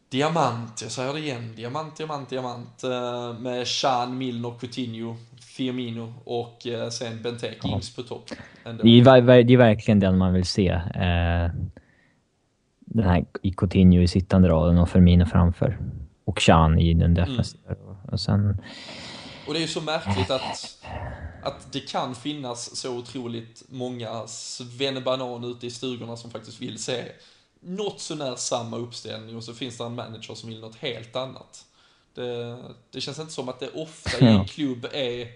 [0.09, 6.67] diamant, jag säger det igen, diamant, diamant, diamant, uh, med Chan, Milner, Coutinho, Firmino och
[6.67, 7.69] uh, sen Benteke, Ja.
[7.69, 8.29] Ings på topp.
[8.65, 8.83] Ändå.
[8.83, 10.67] Det är, det är verkligen den man vill se.
[10.69, 11.49] Eh,
[12.79, 15.77] den här i Coutinho i sittande raden och Firmino framför.
[16.25, 17.75] Och Chan i den defensiva.
[18.11, 18.61] Och sen...
[19.47, 20.77] Och det är ju så märkligt att,
[21.45, 27.03] att det kan finnas så otroligt många svennebanan ute i stugorna som faktiskt vill se
[27.59, 31.65] något sånär samma uppställning och så finns det en manager som vill något helt annat.
[32.13, 32.57] Det,
[32.91, 35.27] det känns inte som att det ofta i en klubb är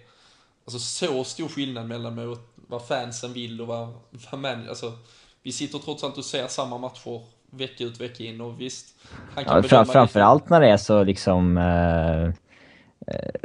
[0.66, 3.94] alltså, så stor skillnad mellan vad fansen vill och vad,
[4.32, 4.94] vad man, alltså,
[5.44, 8.96] vi sitter trots allt och ser samma matcher vecka ut vecka in och visst,
[9.36, 11.58] han kan Ja, fram, framförallt när det är så liksom...
[11.58, 12.34] Eh,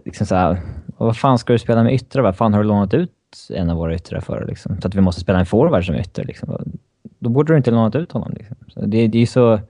[0.04, 0.60] liksom så här,
[0.96, 2.22] vad fan ska du spela med yttrar?
[2.22, 3.10] Vad fan har du lånat ut
[3.50, 4.46] en av våra yttrar för?
[4.46, 4.80] Liksom?
[4.80, 6.24] Så att vi måste spela en forward som ytter.
[6.24, 6.74] Liksom.
[7.18, 8.32] Då borde du inte lånat ut honom.
[8.32, 8.56] Liksom.
[8.68, 9.60] Så det, det är så,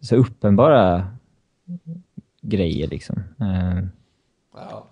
[0.00, 1.06] så uppenbara
[2.42, 3.22] grejer liksom.
[3.40, 3.84] Eh,
[4.56, 4.86] Ja.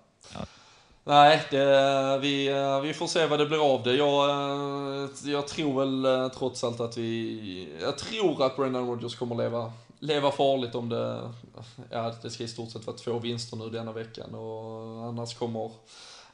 [1.06, 3.94] Nej, det, vi, eh, vi får se vad det blir av det.
[3.94, 7.68] Jag, eh, jag tror väl eh, trots allt att vi...
[7.82, 9.72] Jag tror att Brendan Rodgers kommer leva,
[10.04, 11.30] leva farligt om det...
[11.90, 15.70] Ja, det ska i stort sett vara två vinster nu denna veckan och annars kommer...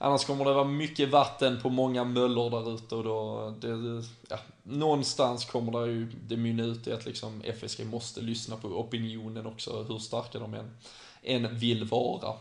[0.02, 4.38] Annars kommer det vara mycket vatten på många möllor där ute och då, det, ja,
[4.62, 9.46] någonstans kommer det ju det mynna ut i att liksom FSG måste lyssna på opinionen
[9.46, 10.76] också, hur starka de än,
[11.22, 12.34] än vill vara.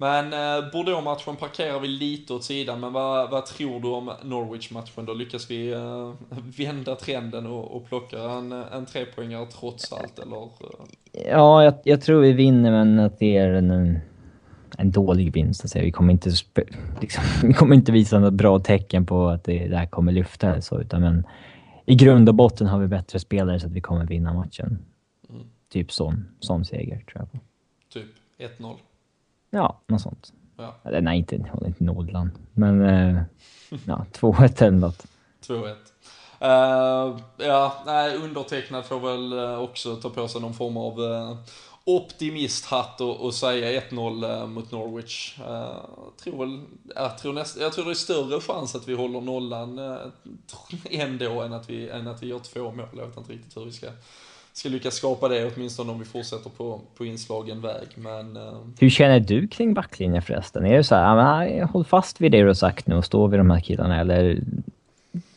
[0.00, 5.04] Men eh, Bordeaux-matchen parkerar vi lite åt sidan, men vad, vad tror du om Norwich-matchen
[5.06, 5.14] då?
[5.14, 6.12] Lyckas vi eh,
[6.58, 10.36] vända trenden och, och plocka en, en trepoängare trots allt, eller?
[10.36, 11.28] eh?
[11.28, 13.98] Ja, jag, jag tror vi vinner, men att det är en,
[14.78, 15.64] en, dålig vinst.
[15.64, 16.30] Alltså, vi, kommer inte,
[17.00, 20.50] liksom, vi kommer inte visa något bra tecken på att det, det här kommer lyfta
[20.50, 21.26] eller så, utan men
[21.86, 24.78] i grund och botten har vi bättre spelare så att vi kommer vinna matchen.
[25.30, 25.42] Mm.
[25.72, 27.38] Typ sån, sån seger, tror jag på.
[27.92, 28.08] Typ
[28.58, 28.76] 1-0.
[29.50, 30.32] Ja, något sånt.
[30.56, 32.30] Ja, Eller nej, inte, inte nollan.
[32.54, 33.22] Men eh,
[33.86, 35.06] ja, 2-1 eller något.
[35.46, 35.74] 2-1.
[36.40, 41.36] Eh, ja, nej, undertecknad får väl eh, också ta på sig någon form av uh,
[41.84, 45.38] optimisthatt och, och säga 1-0 eh, mot Norwich.
[45.38, 45.76] Uh,
[46.22, 46.60] tror väl,
[46.94, 49.98] jag, tror näst, jag tror det är större chans att vi håller nollan uh,
[50.90, 52.88] ändå än att, vi, än att vi gör två mål.
[52.96, 53.86] Jag vet inte riktigt hur vi ska,
[54.52, 57.88] ska lyckas skapa det, åtminstone om vi fortsätter på, på inslagen väg.
[57.94, 60.66] Men eh, Hur känner du kring backlinjen förresten?
[60.66, 63.40] Är det så här, håll fast vid det du har sagt nu och stå vid
[63.40, 64.42] de här killarna, eller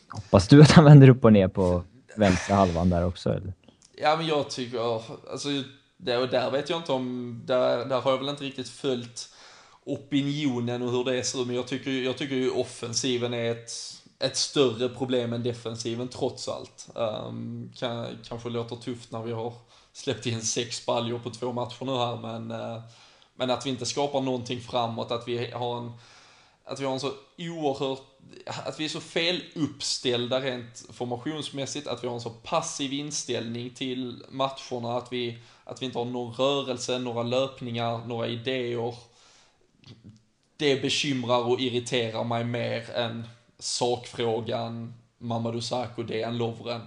[0.08, 1.82] hoppas du att han vänder upp och ner på
[2.16, 3.30] vänstra halvan där också?
[3.30, 3.52] Eller?
[4.02, 4.78] Ja, men jag tycker,
[5.30, 5.48] alltså,
[5.96, 9.28] där, där vet jag inte om, där, där har jag väl inte riktigt följt
[9.84, 13.70] opinionen och hur det ser ut, men jag tycker, jag tycker ju offensiven är ett,
[14.18, 16.88] ett större problem än defensiven trots allt.
[16.94, 19.52] Um, kan, kanske låter tufft när vi har
[19.92, 22.82] släppt in sex baljor på två matcher nu här, men uh,
[23.36, 25.92] Men att vi inte skapar någonting framåt, att vi har en,
[26.64, 28.02] att vi har en så oerhört,
[28.46, 33.70] att vi är så fel uppställda rent formationsmässigt, att vi har en så passiv inställning
[33.70, 38.94] till matcherna, att vi, att vi inte har någon rörelse, några löpningar, några idéer.
[40.56, 43.28] Det bekymrar och irriterar mig mer än
[43.58, 46.80] sakfrågan Mamadou Sakho, Dejan Lovren.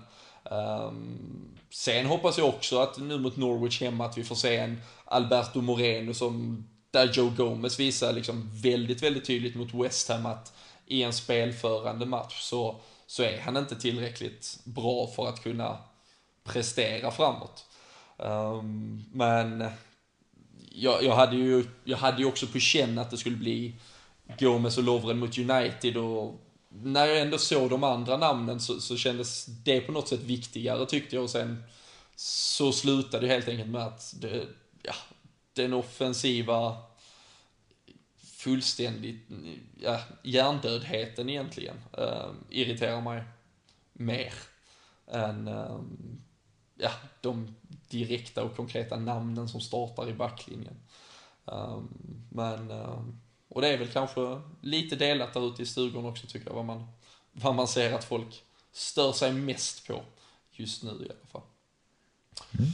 [0.52, 4.82] Ehm, sen hoppas jag också att nu mot Norwich hemma att vi får se en
[5.06, 10.54] Alberto Moreno som där Joe Gomez visar liksom väldigt, väldigt tydligt mot West Ham att
[10.86, 12.76] i en spelförande match så,
[13.08, 15.78] så är han inte tillräckligt bra för att kunna
[16.44, 17.66] prestera framåt.
[18.18, 19.70] Um, men
[20.72, 23.76] jag, jag, hade ju, jag hade ju också på känn att det skulle bli
[24.40, 26.42] Gomez och Lovren mot United och
[26.84, 30.86] när jag ändå såg de andra namnen så, så kändes det på något sätt viktigare
[30.86, 31.64] tyckte jag och sen
[32.16, 34.48] så slutade det helt enkelt med att det,
[34.84, 34.94] ja,
[35.54, 36.78] den offensiva
[38.24, 39.28] fullständigt,
[39.80, 43.24] ja, hjärndödheten egentligen äh, irriterar mig
[43.94, 44.34] mer
[45.08, 45.80] än äh,
[46.78, 47.56] ja, de
[47.90, 50.76] direkta och konkreta namnen som startar i backlinjen.
[51.48, 51.82] Äh,
[52.30, 52.72] men
[53.50, 56.66] och det är väl kanske lite delat där ute i stugorna också tycker jag, vad
[56.66, 56.88] man,
[57.32, 60.02] vad man ser att folk stör sig mest på
[60.52, 61.42] just nu i alla fall.
[62.60, 62.72] Mm.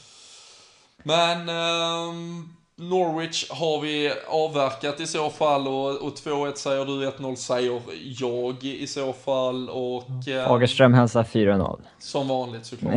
[1.04, 2.56] Men um,
[2.90, 7.82] Norwich har vi avverkat i så fall och, och 2-1 säger du, 1-0 säger
[8.20, 10.04] jag i så fall och...
[10.28, 11.82] Uh, Fagerström hälsar 4-0.
[12.00, 12.94] Som vanligt såklart.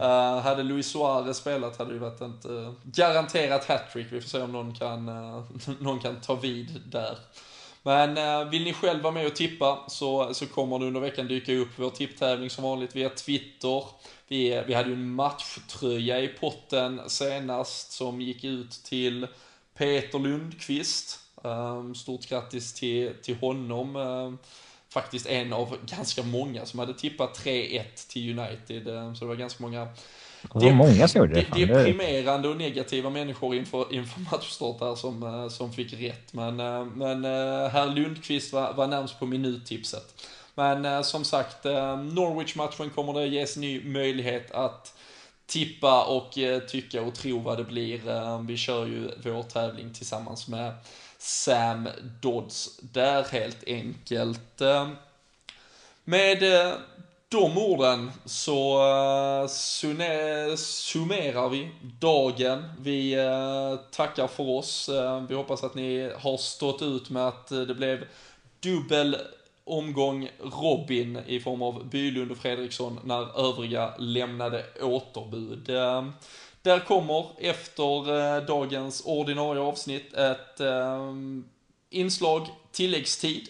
[0.00, 4.06] uh, hade Luis Suarez spelat hade det varit ett uh, garanterat hattrick.
[4.10, 5.42] Vi får se om någon kan, uh,
[5.80, 7.16] någon kan ta vid där.
[7.84, 11.52] Men vill ni själv vara med och tippa så, så kommer det under veckan dyka
[11.52, 13.84] upp vår tipptävling som vanligt via Twitter.
[14.32, 19.26] Vi, vi hade ju en matchtröja i potten senast som gick ut till
[19.76, 21.18] Peter Lundqvist.
[21.42, 23.96] Um, stort grattis till, till honom.
[23.96, 24.38] Um,
[24.88, 28.88] faktiskt en av ganska många som hade tippat 3-1 till United.
[28.88, 29.88] Um, så det var ganska många
[30.54, 31.66] det var många som gjorde det.
[31.66, 36.32] Deprimerande och negativa människor inför, inför matchstart där som, uh, som fick rätt.
[36.32, 40.14] Men, uh, men uh, herr Lundqvist var, var närmst på minuttipset.
[40.54, 44.94] Men eh, som sagt, eh, Norwich-matchen kommer det ges ny möjlighet att
[45.46, 48.08] tippa och eh, tycka och tro vad det blir.
[48.08, 50.74] Eh, vi kör ju vår tävling tillsammans med
[51.18, 51.88] Sam
[52.20, 54.60] Dodds där helt enkelt.
[54.60, 54.88] Eh,
[56.04, 56.74] med eh,
[57.28, 58.78] de orden så
[59.40, 59.46] eh,
[60.56, 62.64] summerar vi dagen.
[62.80, 64.88] Vi eh, tackar för oss.
[64.88, 68.04] Eh, vi hoppas att ni har stått ut med att det blev
[68.60, 69.16] dubbel
[69.64, 75.70] omgång Robin i form av Bylund och Fredriksson när övriga lämnade återbud.
[75.70, 76.04] Eh,
[76.62, 81.12] där kommer efter eh, dagens ordinarie avsnitt ett eh,
[81.90, 83.48] inslag tilläggstid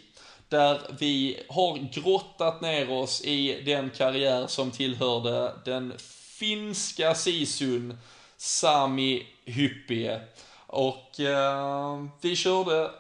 [0.49, 5.93] där vi har grottat ner oss i den karriär som tillhörde den
[6.39, 7.99] finska sisun
[8.37, 10.21] Sami Hyppie.
[10.67, 12.91] Och eh, vi körde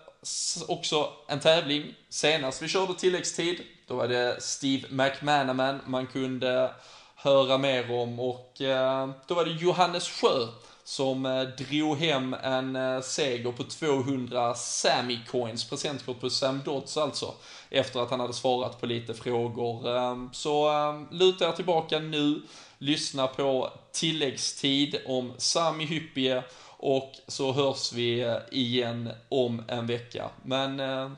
[0.68, 3.60] också en tävling senast vi körde tilläggstid.
[3.86, 6.74] Då var det Steve McManaman man kunde
[7.16, 10.48] höra mer om och eh, då var det Johannes Sjö
[10.84, 16.96] som eh, drog hem en eh, seger på 200 Sammy Coins, presentkort på Sam Dodds
[16.96, 17.34] alltså,
[17.70, 19.96] efter att han hade svarat på lite frågor.
[19.96, 22.42] Ehm, så ehm, luta er tillbaka nu,
[22.78, 26.42] lyssna på tilläggstid om Sami Hyppie
[26.82, 30.30] och så hörs vi eh, igen om en vecka.
[30.42, 31.10] Men eh,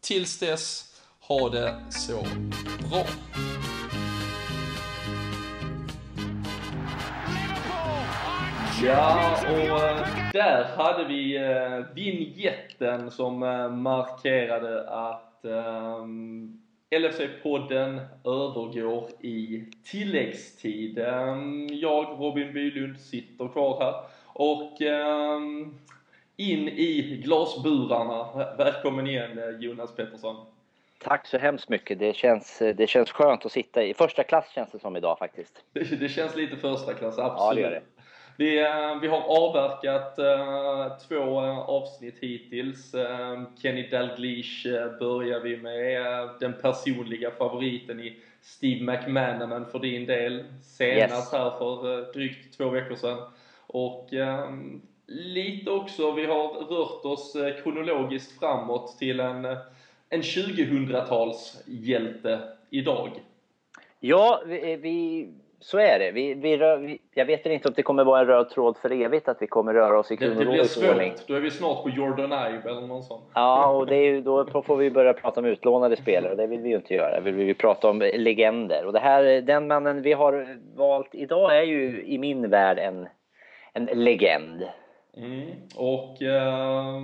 [0.00, 2.22] tills dess, ha det så
[2.90, 3.04] bra.
[8.82, 16.04] Ja, och eh, där hade vi eh, vinjetten som eh, markerade att eh,
[16.90, 20.98] LFC-podden övergår i tilläggstid.
[20.98, 21.36] Eh,
[21.70, 25.40] jag, Robin Bylund, sitter kvar här och eh,
[26.36, 28.46] in i glasburarna.
[28.58, 30.36] Välkommen igen eh, Jonas Pettersson.
[30.98, 31.98] Tack så hemskt mycket.
[31.98, 35.64] Det känns, det känns skönt att sitta i första klass känns det som idag faktiskt.
[35.72, 37.38] Det, det känns lite första klass, absolut.
[37.38, 37.82] Ja, det gör det.
[38.36, 42.94] Vi, eh, vi har avverkat uh, två uh, avsnitt hittills.
[42.94, 44.66] Uh, Kenny Dalglish
[45.00, 46.28] börjar vi med.
[46.40, 50.44] den personliga favoriten i Steve McManaman för din del.
[50.62, 51.32] Senast yes.
[51.32, 53.18] här för drygt två veckor sedan.
[53.72, 54.44] Och eh,
[55.06, 59.56] lite också, vi har rört oss eh, kronologiskt framåt till en, eh,
[60.08, 62.38] en 2000-talshjälte
[62.70, 63.08] idag.
[64.00, 65.28] Ja, vi, vi,
[65.60, 66.10] så är det.
[66.10, 68.92] Vi, vi rör, vi, jag vet inte om det kommer vara en röd tråd för
[68.92, 71.12] evigt att vi kommer röra oss i Det, det blir kronologisk ordning.
[71.16, 71.28] svårt.
[71.28, 73.20] Då är vi snart på Jordan Ive eller någon sån.
[73.34, 76.46] Ja, och det är ju, då får vi börja prata om utlånade spelare och det
[76.46, 77.20] vill vi ju inte göra.
[77.20, 78.86] Vi vill ju prata om legender.
[78.86, 83.08] Och det här, den mannen vi har valt idag är ju i min värld en,
[83.72, 84.68] en legend.
[85.16, 85.50] Mm.
[85.74, 87.00] Och eh,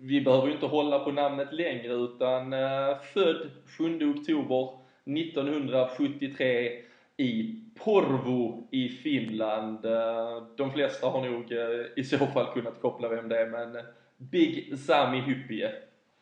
[0.00, 4.68] vi behöver ju inte hålla på namnet längre utan eh, född 7 oktober
[5.04, 6.72] 1973
[7.16, 9.84] i Porvo i Finland.
[9.84, 13.76] Eh, de flesta har nog eh, i så fall kunnat koppla vem det är men
[13.76, 13.82] eh,
[14.16, 15.70] Big Sami Hyppie.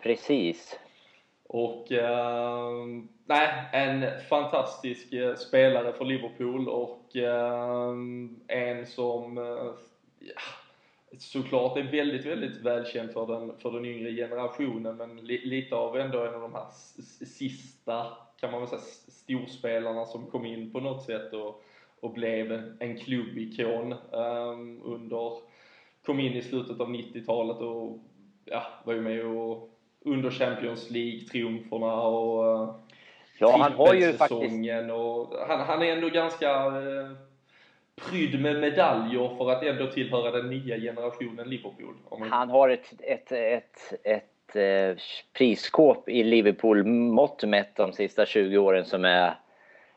[0.03, 0.79] Precis.
[1.47, 2.71] Och eh,
[3.27, 7.95] nej, en fantastisk spelare för Liverpool och eh,
[8.49, 9.37] en som
[10.19, 10.41] ja,
[11.19, 15.97] såklart är väldigt, väldigt välkänd för den, för den yngre generationen men li, lite av
[15.97, 16.67] ändå en av de här
[17.27, 18.07] sista,
[18.41, 21.63] kan man väl säga, storspelarna som kom in på något sätt och,
[22.01, 25.39] och blev en, klubbikon um, under,
[26.07, 27.99] kom in i slutet av 90-talet och
[28.45, 29.69] ja, var ju med och
[30.01, 32.75] under Champions League-triumferna och eh,
[33.43, 34.93] Ja, han har ju faktiskt...
[34.93, 37.11] och han, han är ändå ganska eh,
[38.11, 41.95] prydd med medaljer för att ändå tillhöra den nya generationen Liverpool.
[42.11, 44.97] Man, Han har ett, ett, ett, ett, eh,
[45.33, 49.35] prisskåp i Liverpool-mått mätt de sista 20 åren som är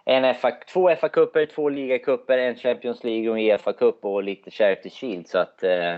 [0.05, 4.89] en FA, två FA-cuper, två ligacuper, en Champions League och en Uefa-cup och lite Charity
[4.89, 5.27] Shield.
[5.27, 5.95] Så att eh,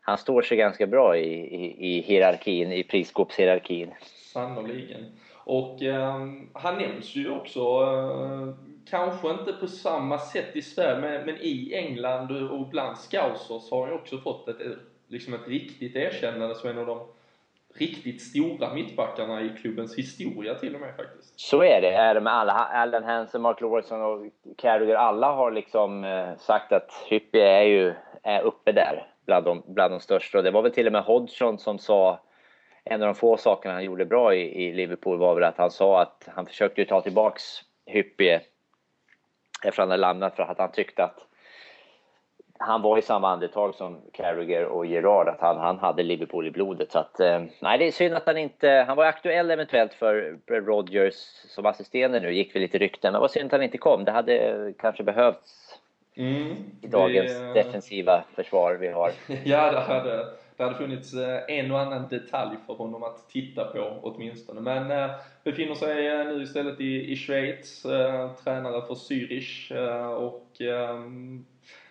[0.00, 3.94] han står sig ganska bra i, i, i hierarkin, i prisskåpshierarkin.
[4.32, 5.04] Sannoliken.
[5.48, 8.48] Och eh, han nämns ju också, eh,
[8.90, 13.80] kanske inte på samma sätt i Sverige, men, men i England och bland scousers har
[13.80, 14.72] han ju också fått ett, eh,
[15.06, 17.00] liksom ett riktigt erkännande som en av de
[17.74, 21.40] riktigt stora mittbackarna i klubbens historia till och med faktiskt.
[21.40, 21.92] Så är det.
[21.92, 22.52] Är det med alla.
[22.52, 24.26] Alan Hansen, Mark Lawson och
[24.56, 24.94] Carragher.
[24.94, 29.92] Alla har liksom eh, sagt att Hyppie är ju är uppe där bland de, bland
[29.92, 30.38] de största.
[30.38, 32.20] Och det var väl till och med Hodgson som sa
[32.90, 35.70] en av de få sakerna han gjorde bra i, i Liverpool var väl att han
[35.70, 37.42] sa att han försökte ju ta tillbaks
[37.86, 38.40] Hyppie
[39.64, 41.24] efter han hade lämnat för att han tyckte att
[42.60, 46.50] han var i samma andetag som Carragher och Gerrard, att han, han hade Liverpool i
[46.50, 46.92] blodet.
[46.92, 48.84] Så att, eh, nej, det är synd att han inte...
[48.86, 51.14] Han var aktuell eventuellt för Rodgers
[51.48, 53.12] som assisterande nu, gick väl lite rykten.
[53.12, 54.04] Men vad synd att han inte kom.
[54.04, 55.78] Det hade kanske behövts
[56.16, 59.12] Mm, i dagens det- defensiva försvar vi har.
[59.44, 60.26] Ja, det hade,
[60.58, 64.60] det hade funnits eh, en och annan detalj för honom att titta på åtminstone.
[64.60, 65.10] Men eh,
[65.44, 67.82] befinner sig eh, nu istället i, i Schweiz,
[68.44, 69.72] tränare för Zürich.
[70.16, 71.44] Och, ehm,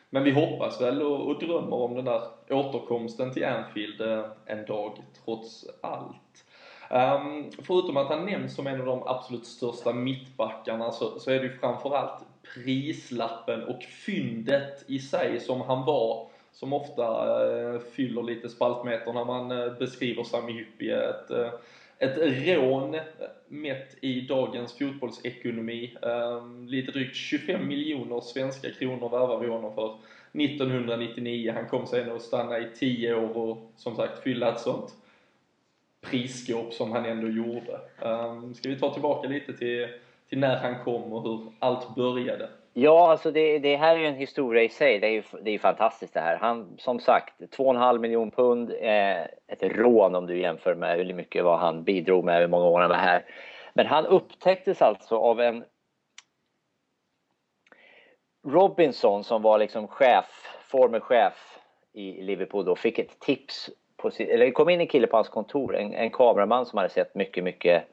[0.10, 4.02] men vi hoppas väl och, och drömmer om den där återkomsten till Anfield
[4.46, 6.46] en dag, trots allt.
[6.90, 11.40] Um, förutom att han nämns som en av de absolut största mittbackarna så, så är
[11.40, 16.28] det ju framförallt prislappen och fyndet i sig som han var
[16.60, 20.90] som ofta eh, fyller lite spaltmeter när man eh, beskriver Sami Hyppi.
[20.90, 21.50] Ett, eh,
[21.98, 23.02] ett rån eh,
[23.48, 25.98] mätt i dagens fotbollsekonomi.
[26.02, 29.98] Eh, lite drygt 25 miljoner svenska kronor värvar vi honom för
[30.34, 31.52] 1999.
[31.56, 34.96] Han kom sen att stanna i 10 år och som sagt fylla ett sånt
[36.02, 37.80] prisskåp som han ändå gjorde.
[38.02, 39.88] Eh, ska vi ta tillbaka lite till,
[40.30, 42.50] till när han kom och hur allt började?
[42.80, 45.00] Ja, alltså det, det här är ju en historia i sig.
[45.00, 46.38] Det är ju det är fantastiskt det här.
[46.38, 48.72] Han, som sagt, 2,5 miljon pund.
[48.72, 52.66] Eh, ett rån om du jämför med hur mycket vad han bidrog med, hur många
[52.66, 53.26] år han var här.
[53.74, 55.64] Men han upptäcktes alltså av en
[58.48, 61.60] Robinson som var liksom chef, former chef
[61.94, 63.70] i Liverpool då, fick ett tips.
[63.98, 66.78] På sin, eller det kom in en kille på hans kontor, en, en kameraman som
[66.78, 67.84] hade sett mycket, mycket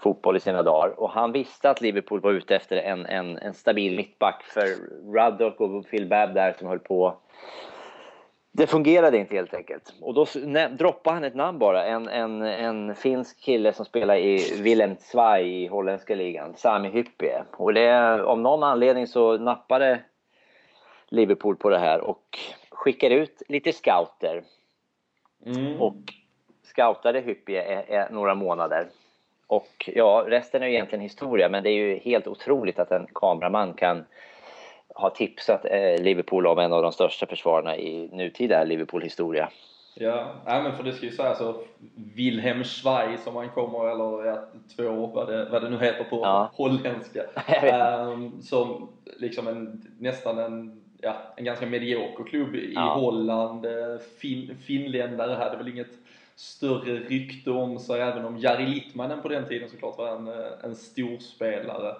[0.00, 1.00] fotboll i sina dagar.
[1.00, 4.66] Och han visste att Liverpool var ute efter en, en, en stabil mittback för
[5.14, 7.16] Ruddock och Phil Babb där som höll på.
[8.52, 9.94] Det fungerade inte helt enkelt.
[10.00, 10.26] Och då
[10.78, 11.84] droppade han ett namn bara.
[11.84, 16.54] En, en, en finsk kille som spelar i Willem Zweig i holländska ligan.
[16.56, 17.42] Sami Hyppie.
[17.56, 20.00] Och det, om någon anledning så nappade
[21.08, 22.38] Liverpool på det här och
[22.70, 24.42] skickade ut lite scouter
[25.46, 25.80] Mm.
[25.80, 25.96] och
[26.62, 28.88] scoutade Hyppie några månader.
[29.46, 33.06] Och ja, resten är ju egentligen historia, men det är ju helt otroligt att en
[33.14, 34.04] kameraman kan
[34.94, 39.48] ha tipsat eh, Liverpool om en av de största försvararna i nutida Liverpool-historia.
[39.98, 41.54] Ja, nej, men för det ska ju sägas så
[42.16, 44.44] Wilhelm Schweiz som han kommer, eller ja,
[44.76, 46.50] två, vad det, vad det nu heter på Ja.
[46.54, 47.22] holländska.
[47.46, 52.80] Ehm, som liksom en, nästan en, ja, en ganska medioker klubb i Ja.
[52.80, 53.66] Holland.
[53.66, 55.90] Eh, Fin, finländare hade väl inget
[56.36, 60.52] större rykte om sig, även om Jari Littmanen på den tiden såklart var en, eh,
[60.62, 61.94] en stor spelare.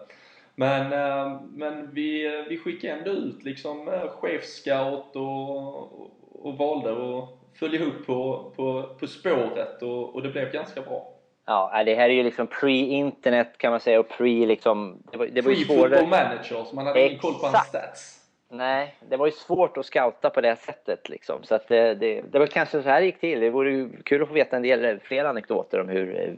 [0.54, 7.28] Men, eh, men vi, vi skickade ändå ut liksom eh, chefscout och, och, valde att
[7.58, 11.12] följa upp på, på, på spåret och, och det blev ganska bra.
[11.46, 15.02] Ja, det här är ju liksom pre-internet kan man säga och pre liksom...
[15.12, 17.68] Det var, det var Pre-football manager, så man hade ingen koll på hans Exakt.
[17.68, 18.25] stats.
[18.48, 21.42] Nej, det var ju svårt att scouta på det sättet liksom.
[21.42, 23.40] Så att det, det, det var kanske så här det gick till.
[23.40, 26.36] Det vore kul att få veta en del fler anekdoter om hur,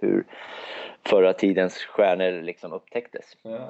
[0.00, 0.24] hur
[1.06, 3.36] förra tidens stjärnor liksom upptäcktes.
[3.42, 3.68] Ja.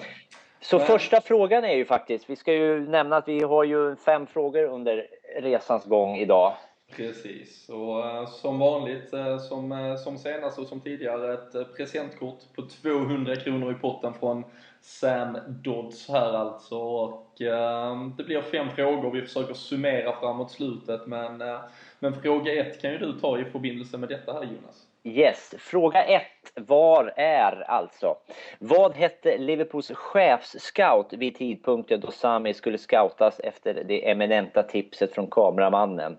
[0.61, 3.97] Så Men- första frågan är ju faktiskt, vi ska ju nämna att vi har ju
[3.97, 5.07] fem frågor under
[5.41, 6.53] resans gång idag.
[6.97, 12.39] Precis, och eh, som vanligt, eh, som, eh, som senast och som tidigare, ett presentkort
[12.57, 14.45] på 200 kronor i potten från
[14.81, 16.79] Sam Dodds här alltså.
[16.79, 21.61] Och, eh, det blir fem frågor, vi försöker summera framåt slutet, men, eh,
[21.99, 24.87] men fråga ett kan ju du ta i förbindelse med detta här Jonas.
[25.05, 26.53] Yes, fråga ett.
[26.55, 28.17] Var är alltså?
[28.59, 35.27] Vad hette Liverpools chefsscout vid tidpunkten då Sami skulle scoutas efter det eminenta tipset från
[35.27, 36.19] kameramannen?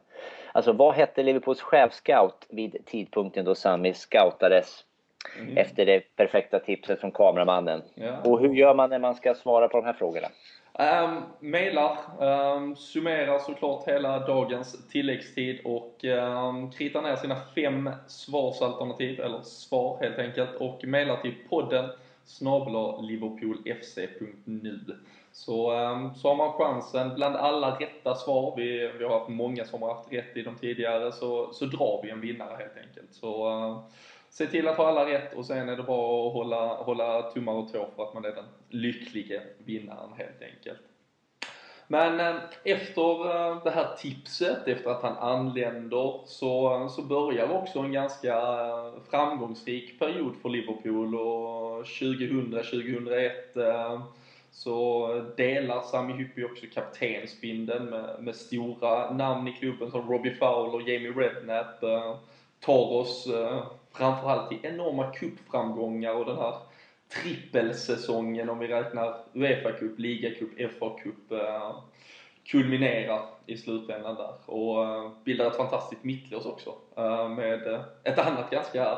[0.51, 4.85] Alltså vad hette Liverpools chefsscout vid tidpunkten då Sami scoutades
[5.55, 7.81] efter det perfekta tipset från kameramannen?
[7.95, 8.21] Ja.
[8.21, 10.27] Och hur gör man när man ska svara på de här frågorna?
[10.79, 19.19] Um, mailar, um, summerar såklart hela dagens tilläggstid och um, kritar ner sina fem svarsalternativ,
[19.19, 21.89] eller svar helt enkelt, och mailar till podden
[23.01, 24.79] liverpoolfc.nu.
[25.31, 29.65] Så, um, så har man chansen, bland alla rätta svar, vi, vi har haft många
[29.65, 33.13] som har haft rätt i de tidigare, så, så drar vi en vinnare helt enkelt.
[33.13, 33.79] Så uh,
[34.29, 37.53] se till att ha alla rätt och sen är det bara att hålla, hålla tummar
[37.53, 40.79] och tår för att man är den lycklige vinnaren helt enkelt.
[41.91, 47.51] Men eh, efter eh, det här tipset, efter att han anländer, så, eh, så börjar
[47.51, 48.41] också en ganska
[49.09, 54.01] framgångsrik period för Liverpool och 2000-2001
[54.51, 55.07] så
[55.37, 61.11] delar Sami Hyppie också kaptensbindeln med, med stora namn i klubben som Robbie Fowler, Jamie
[61.11, 61.83] Redknapp,
[62.59, 66.55] tar oss eh, framförallt till enorma cupframgångar och den här
[67.23, 70.49] trippelsäsongen om vi räknar Uefa Cup, Liga Cup,
[70.79, 71.75] FA Cup eh,
[72.45, 78.49] kulminerar i slutändan där och eh, bildar ett fantastiskt mittlås också eh, med ett annat
[78.49, 78.97] ganska,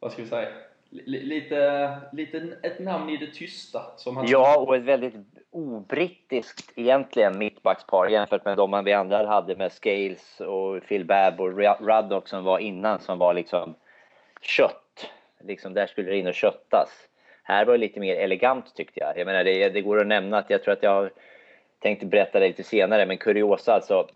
[0.00, 0.48] vad ska vi säga,
[0.90, 5.14] lite, lite ett namn i det tysta som han Ja, och ett väldigt
[5.52, 11.58] obrittiskt egentligen mittbackspar jämfört med de vi andra hade med Scales och Phil Babb och
[11.80, 13.74] Ruddock som var innan som var liksom
[14.40, 15.10] kött.
[15.40, 16.88] Liksom där skulle det in och köttas.
[17.42, 19.18] Här var det lite mer elegant tyckte jag.
[19.18, 21.12] Jag menar det, det går att nämna att jag tror att jag har
[21.78, 24.08] tänkt berätta det lite senare men kuriosa alltså.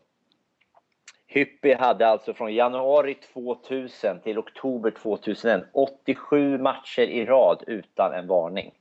[1.26, 8.26] Hyppie hade alltså från januari 2000 till oktober 2001 87 matcher i rad utan en
[8.26, 8.72] varning.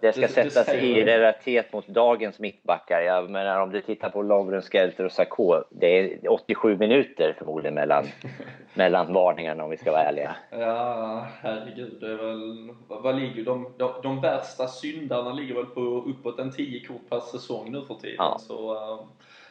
[0.00, 1.18] Det ska sättas säger i det.
[1.18, 3.00] relativitet mot dagens mittbackar.
[3.00, 5.62] Jag menar om du tittar på Lovren, Skelter och Sarko.
[5.70, 8.04] Det är 87 minuter förmodligen mellan,
[8.74, 10.36] mellan varningarna om vi ska vara ärliga.
[10.50, 11.96] Ja, herregud.
[12.00, 16.52] Det är väl, vad, ligger de, de, de värsta syndarna ligger väl på uppåt en
[16.52, 18.16] 10 kort per säsong nu för tiden.
[18.18, 18.38] Ja.
[18.40, 19.06] Så, eh,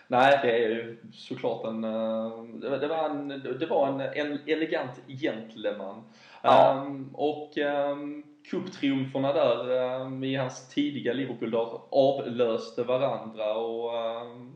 [0.07, 3.27] nej, det är ju såklart en, eh, det, det var en,
[3.59, 6.03] det var en, en elegant gentleman.
[6.41, 6.71] Ja.
[6.71, 9.69] Ehm, och um, cuptriumferna där
[10.01, 14.55] um, i hans tidiga Liverpool-dagar avlöste varandra och um,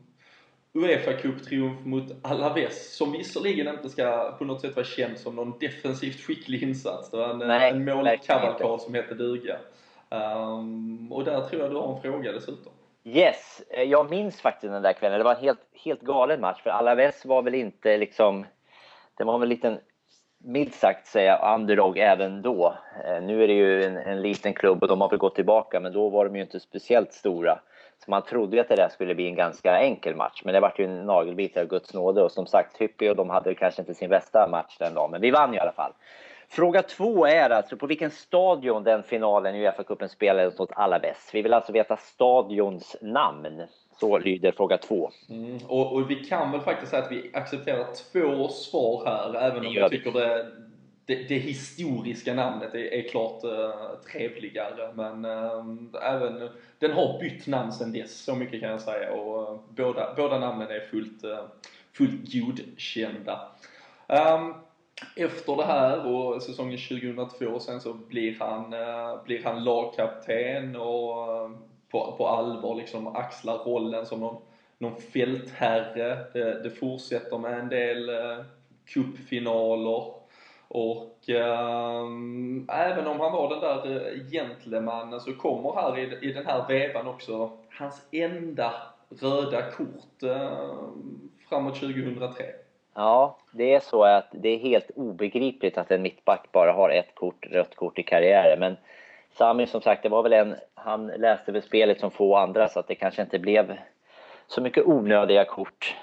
[0.74, 5.60] Uefa Cup-triumf mot Alaves som visserligen inte ska på något sätt vara känd som någon
[5.60, 7.12] defensivt skicklig insats.
[7.12, 9.58] Det var en, Nej, en målkavalkad som hette duga.
[10.10, 12.72] Ehm, och där tror jag du har en fråga dessutom.
[13.04, 15.18] Yes, eh, jag minns faktiskt den där kvällen.
[15.18, 18.46] Det var en helt, helt galen match för Alaves var väl inte liksom...
[19.18, 19.80] Det var väl en liten,
[20.46, 22.76] milt sagt säga, underdog även då.
[23.06, 25.80] Eh, nu är det ju en, en liten klubb och de har väl gått tillbaka
[25.80, 27.60] men då var de ju inte speciellt stora.
[28.06, 30.60] Så man trodde ju att det där skulle bli en ganska enkel match men det
[30.60, 33.82] vart ju en nagelbit av Guds nåde och som sagt Hyppie och de hade kanske
[33.82, 35.92] inte sin bästa match den dagen men vi vann i alla fall.
[36.50, 40.72] Fråga två är alltså på vilken stadion den finalen i Uefa-cupen spelades mot
[41.02, 41.30] bäst.
[41.34, 43.64] Vi vill alltså veta stadions namn.
[44.00, 45.12] Så lyder fråga två.
[45.30, 49.66] Mm, och, och vi kan väl faktiskt säga att vi accepterar två svar här, även
[49.66, 50.52] om jag tycker det,
[51.06, 54.94] det, det historiska namnet är, är klart uh, trevligare.
[54.94, 59.12] Men eh, även, den har bytt namn sedan dess, så mycket kan jag säga.
[59.12, 61.40] Och eh, båda, båda namnen är fullt, uh,
[61.94, 63.50] fullt godkända.
[64.08, 64.54] Ehm,
[65.16, 68.70] efter det här och säsongen 2002 sen så blir han,
[69.26, 71.50] blir han lagkapten och
[71.92, 74.42] på, på allvar liksom axlar rollen som någon,
[74.78, 76.26] någon fältherre.
[76.34, 78.46] Det, det fortsätter med en del eh,
[78.86, 80.14] cupfinaler
[80.68, 82.06] Och eh,
[82.70, 86.68] även om han var den där eh, gentlemannen så kommer här i, i den här
[86.68, 88.74] vevan också hans enda
[89.10, 90.76] röda kort eh,
[91.50, 92.46] framåt 2003.
[92.96, 97.16] Ja, det är så att det är helt obegripligt att en mittback bara har ett
[97.16, 98.60] kort, rött kort i karriären.
[98.60, 98.78] Men
[99.38, 100.56] Sami som sagt, det var väl en,
[100.86, 103.78] han läste väl spelet som få andra så att det kanske inte blev
[104.48, 105.96] så mycket onödiga kort.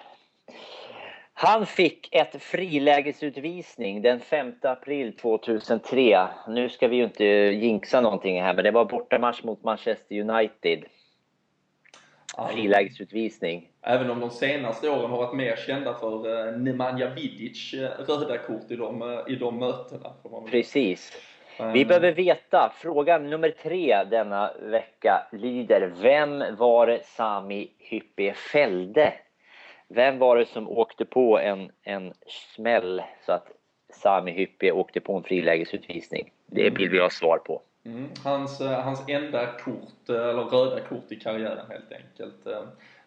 [1.35, 6.28] Han fick ett frilägesutvisning den 5 april 2003.
[6.49, 10.85] Nu ska vi ju inte jinxa någonting här, men det var bortamatch mot Manchester United.
[12.51, 13.68] Frilägesutvisning.
[13.83, 18.39] Även om de senaste åren har varit mer kända för eh, Nemanja Vidic eh, röda
[18.39, 20.12] kort i de, eh, i de mötena.
[20.51, 21.12] Precis.
[21.71, 29.13] Vi behöver veta, fråga nummer tre denna vecka lyder Vem var det Sami Hyppie fällde?
[29.89, 33.47] Vem var det som åkte på en, en smäll så att
[33.93, 36.33] Sami Hyppie åkte på en frilägesutvisning?
[36.47, 37.63] Det vill vi ha svar på.
[37.85, 42.47] Mm, hans, eh, hans enda kort, eh, eller röda kort i karriären helt enkelt.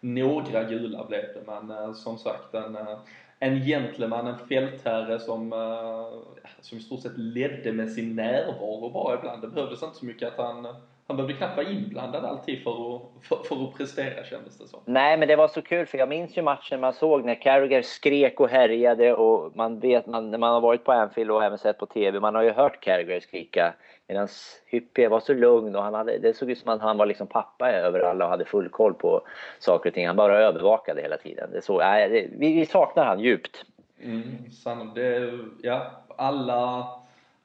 [0.06, 2.98] Några gula blev det, men eh, som sagt en, eh,
[3.38, 9.18] en gentleman, en fältherre som, eh, som i stort sett ledde med sin närvaro bara
[9.18, 9.42] ibland.
[9.42, 10.66] Det behövdes inte så mycket att han,
[11.06, 14.80] han behövde knappt vara inblandad alltid för att, för, för att prestera kändes det som.
[14.84, 17.82] Nej, men det var så kul för jag minns ju matchen man såg när Carragher
[17.82, 21.58] skrek och härjade och man vet, man, när man har varit på Anfield och även
[21.58, 23.74] sett på TV, man har ju hört Carragher skrika
[24.08, 24.28] medan
[24.66, 27.26] Hyppie var så lugn och han hade, det såg ut som att han var liksom
[27.26, 29.22] pappa över alla och hade full koll på
[29.58, 30.06] saker och ting.
[30.06, 31.50] Han bara övervakade hela tiden.
[31.52, 33.64] Det så, nej, det, vi, vi saknar han djupt.
[34.02, 34.94] Mm.
[34.94, 36.88] Det, ja, alla,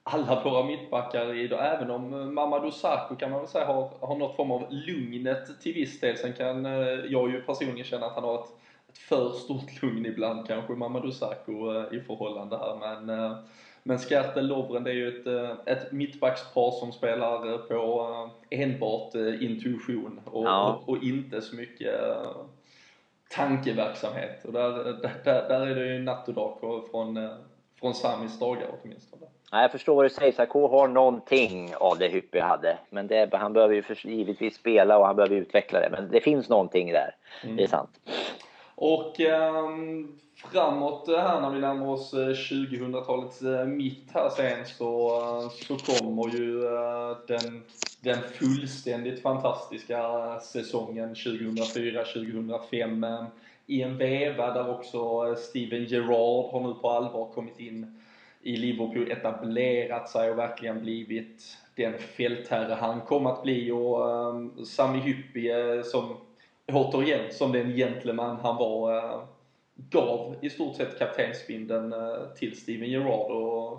[0.02, 4.16] alla våra mittbackar idag, även om eh, Mamadou Sarko kan man väl säga har, har
[4.16, 6.16] något form av lugnet till viss del.
[6.16, 6.72] Sen kan eh,
[7.08, 8.50] jag ju personligen känna att han har ett,
[8.88, 12.76] ett för stort lugn ibland kanske, Mamadou Sarko eh, i förhållande här.
[12.76, 13.36] Men, eh,
[13.82, 18.08] men Skertel Lovren det är ju ett, eh, ett mittbackspar som spelar eh, på
[18.50, 20.82] eh, enbart intuition och, Ja.
[20.86, 21.94] och, och inte så mycket
[23.30, 24.44] tankeverksamhet.
[24.44, 24.70] Och där,
[25.24, 26.56] där, där, är det ju natt och dag
[26.90, 27.28] från,
[27.80, 29.26] från Samis dagar åtminstone.
[29.52, 30.32] Nej, jag förstår vad du säger.
[30.32, 32.78] Sarko har någonting av det Hyppie hade.
[32.90, 35.88] Men det, han behöver ju givetvis spela och han behöver utveckla det.
[35.90, 37.14] Men det finns någonting där.
[37.56, 37.90] Det är sant.
[38.84, 45.16] Och ehm, framåt här när vi närmar oss eh, 2000-talets eh, mitt här sen så,
[45.16, 46.60] eh, så kommer ju
[47.28, 47.62] den,
[48.00, 50.00] den fullständigt fantastiska
[50.40, 53.26] säsongen 2004-2005
[53.66, 58.00] i en veva där också Steven Gerrard har nu på allvar kommit in
[58.42, 63.70] i Liverpool, etablerat sig och verkligen blivit den fältherre han kom att bli.
[63.70, 66.16] Och um, Sami Hyppie som
[66.74, 69.20] återigen, som den gentleman han var, eh,
[69.74, 73.72] gav i stort sett kaptensbindeln eh, till Steven Gerrard och,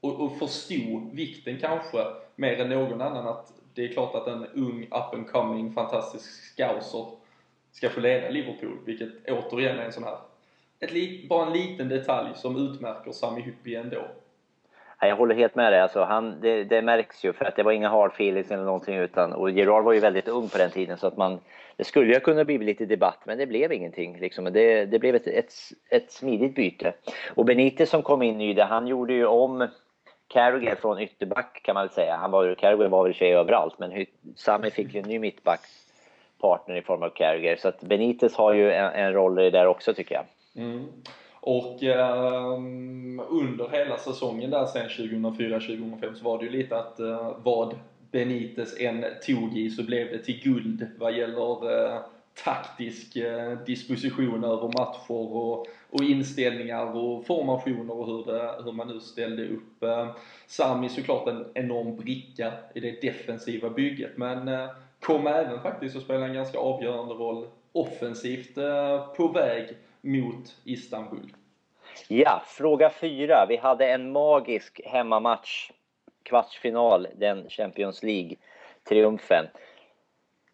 [0.00, 1.98] och, och förstod vikten kanske
[2.36, 6.30] mer än någon annan att det är klart att en ung up and coming fantastisk
[6.52, 7.06] scouser
[7.72, 10.18] ska få leda Liverpool, vilket återigen är en sån här
[10.80, 14.02] ett li, bara en liten detalj som utmärker Sami Hyppi ändå.
[15.00, 15.80] Jag håller helt med dig.
[15.80, 18.96] Alltså, han, det, det märks ju för att det var inga hard feelings eller någonting.
[18.96, 21.40] Utan, och Gerard var ju väldigt ung på den tiden så att man,
[21.76, 24.18] det skulle ju kunna bli lite debatt men det blev ingenting.
[24.18, 24.44] Liksom.
[24.44, 25.52] Det, det blev ett, ett,
[25.90, 26.92] ett smidigt byte.
[27.34, 29.68] Och Benitez som kom in ny han gjorde ju om
[30.28, 32.16] Carragher från ytterback kan man väl säga.
[32.16, 34.06] Han var, Carragher var väl i och för sig överallt men
[34.36, 37.56] Sami fick ju en ny mittbackspartner i form av Carragher.
[37.56, 40.24] Så att Benitez har ju en, en roll i det där också tycker jag.
[40.64, 40.86] Mm.
[41.46, 47.36] Och ehm, under hela säsongen där sen 2004-2005 så var det ju lite att eh,
[47.42, 47.74] vad
[48.14, 51.98] Benitez än tog i så blev det till guld vad gäller eh,
[52.44, 58.88] taktisk eh, disposition över matcher och, och inställningar och formationer och hur, det, hur man
[58.88, 59.82] nu ställde upp.
[59.82, 60.08] Eh,
[60.46, 64.68] Sami såklart en enorm bricka i det defensiva bygget men eh,
[65.00, 69.68] kom även faktiskt att spela en ganska avgörande roll offensivt eh, på väg
[70.00, 71.32] mot Istanbul.
[72.08, 73.46] Ja, fråga fyra.
[73.48, 75.70] Vi hade en magisk hemmamatch,
[76.24, 79.46] kvartsfinal, den Champions League-triumfen,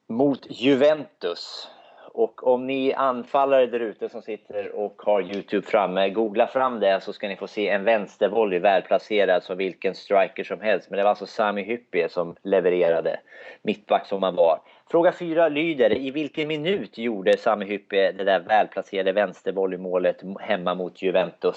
[0.06, 1.68] mot Juventus.
[2.12, 7.00] Och om ni anfallare där ute som sitter och har Youtube framme, googla fram det
[7.00, 10.90] så ska ni få se en vänstervolley välplacerad som vilken striker som helst.
[10.90, 13.20] Men det var alltså Sami Hyppie som levererade,
[13.62, 14.60] mittback som han var.
[14.90, 21.02] Fråga fyra lyder, i vilken minut gjorde Sami Hyppie det där välplacerade vänstervolleymålet hemma mot
[21.02, 21.56] Juventus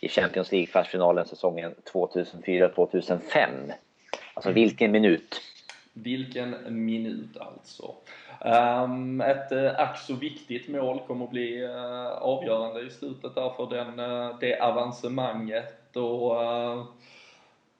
[0.00, 3.48] i Champions League-kvartsfinalen säsongen 2004-2005?
[4.34, 5.40] Alltså vilken minut?
[5.92, 7.94] Vilken minut alltså.
[8.40, 13.50] Um, ett uh, ack så viktigt mål kommer att bli uh, avgörande i slutet där
[13.56, 16.36] för den, uh, det avancemanget och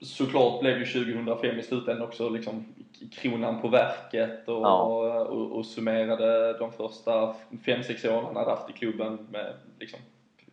[0.00, 2.64] såklart blev ju 2005 i slutändan också liksom
[3.12, 4.82] kronan på verket och, Ja.
[4.82, 10.00] och, och summerade de första 5-6 åren han hade haft i klubben med liksom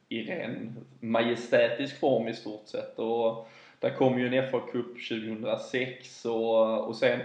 [0.10, 3.00] i ren majestätisk form i stort sett.
[3.00, 3.48] Och
[3.80, 7.20] där kom ju en FA-cup 2006 och, och sen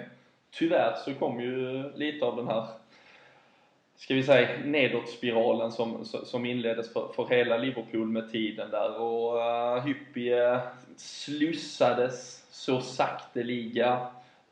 [0.51, 2.67] tyvärr så kom ju lite av den här
[3.97, 9.37] ska vi säga nedåtspiralen som, som inleddes för, för hela Liverpool med tiden där och
[9.37, 10.61] uh, Hyppie
[10.97, 14.07] slussades så sakteliga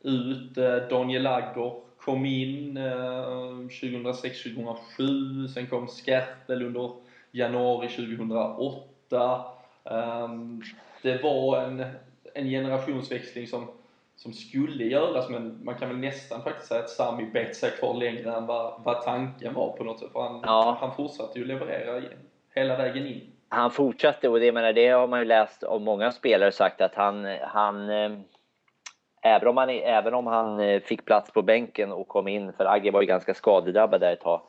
[0.05, 0.59] ut.
[0.59, 6.91] Uh, Daniel Agger kom in uh, 2006-2007, sen kom Skertel under
[7.33, 9.45] januari 2008.
[9.85, 10.63] Um,
[11.03, 11.85] det var en,
[12.35, 13.67] en generationsväxling som,
[14.17, 17.95] som skulle göras men man kan väl nästan faktiskt säga att Sami bet sig kvar
[17.95, 20.13] längre än vad, vad tanken var på något sätt.
[20.13, 20.77] För han, Ja.
[20.81, 22.19] han fortsatte ju leverera igen,
[22.55, 23.21] hela vägen in.
[23.49, 26.95] Han fortsatte och det, menar, det har man ju läst av många spelare sagt att
[26.95, 28.13] han, han eh,
[29.25, 32.65] även, om han även om han eh, fick plats på bänken och kom in, för
[32.65, 34.41] Agge var ju ganska skadedrabbad där ett tag,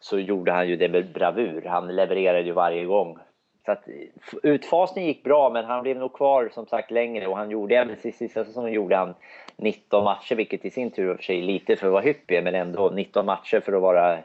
[0.00, 1.64] så gjorde han ju det med bravur.
[1.66, 3.18] Han levererade ju varje gång.
[3.64, 3.94] Så att, eh,
[4.42, 7.96] utfasningen gick bra, men han blev nog kvar som sagt längre och han gjorde, även
[7.96, 9.14] sista säsongen gjorde han
[9.56, 12.54] 19 matcher, vilket i sin tur var för sig lite för att vara hyppig, men
[12.54, 14.18] ändå 19 matcher för att vara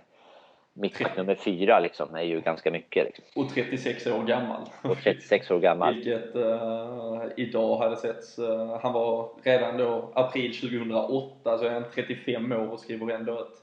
[0.73, 3.05] mittback nummer fyra liksom, är ju ganska mycket.
[3.05, 3.25] Liksom.
[3.35, 4.61] Och 36 år gammal.
[4.81, 5.95] Och 36 år gammal.
[5.95, 11.83] Vilket eh, idag hade setts, eh, han var redan då april 2008, så är han
[11.95, 13.61] 35 år och skriver ändå ett,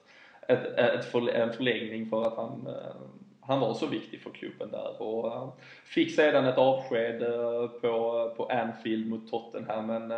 [0.48, 2.96] ett, ett för, en förlängning för att han, eh,
[3.40, 5.02] han var så viktig för klubben där.
[5.02, 7.20] Och fick sedan ett avsked
[7.80, 10.12] på, på Anfield mot Tottenham, men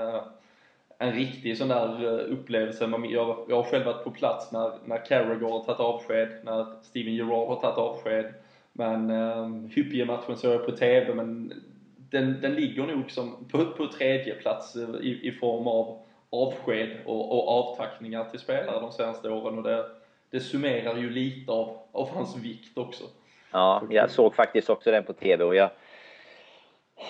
[0.98, 2.90] en riktig sån där eh, upplevelse.
[3.10, 7.14] Jag, jag har själv varit på plats när, när Carragher har tagit avsked, när Steven
[7.14, 8.35] Gerrard har tagit avsked.
[8.73, 11.52] Men ehm, um, Hyppie-matchen såg jag på TV, men
[11.97, 15.98] den, den ligger nog som på, på tredje plats eh, i, i form av
[16.31, 19.59] avsked och, och avtackningar till spelare de senaste åren.
[19.59, 19.85] Och det,
[20.31, 23.05] det summerar ju lite av, av hans vikt också.
[23.51, 25.70] Ja, jag såg faktiskt också den på TV och jag,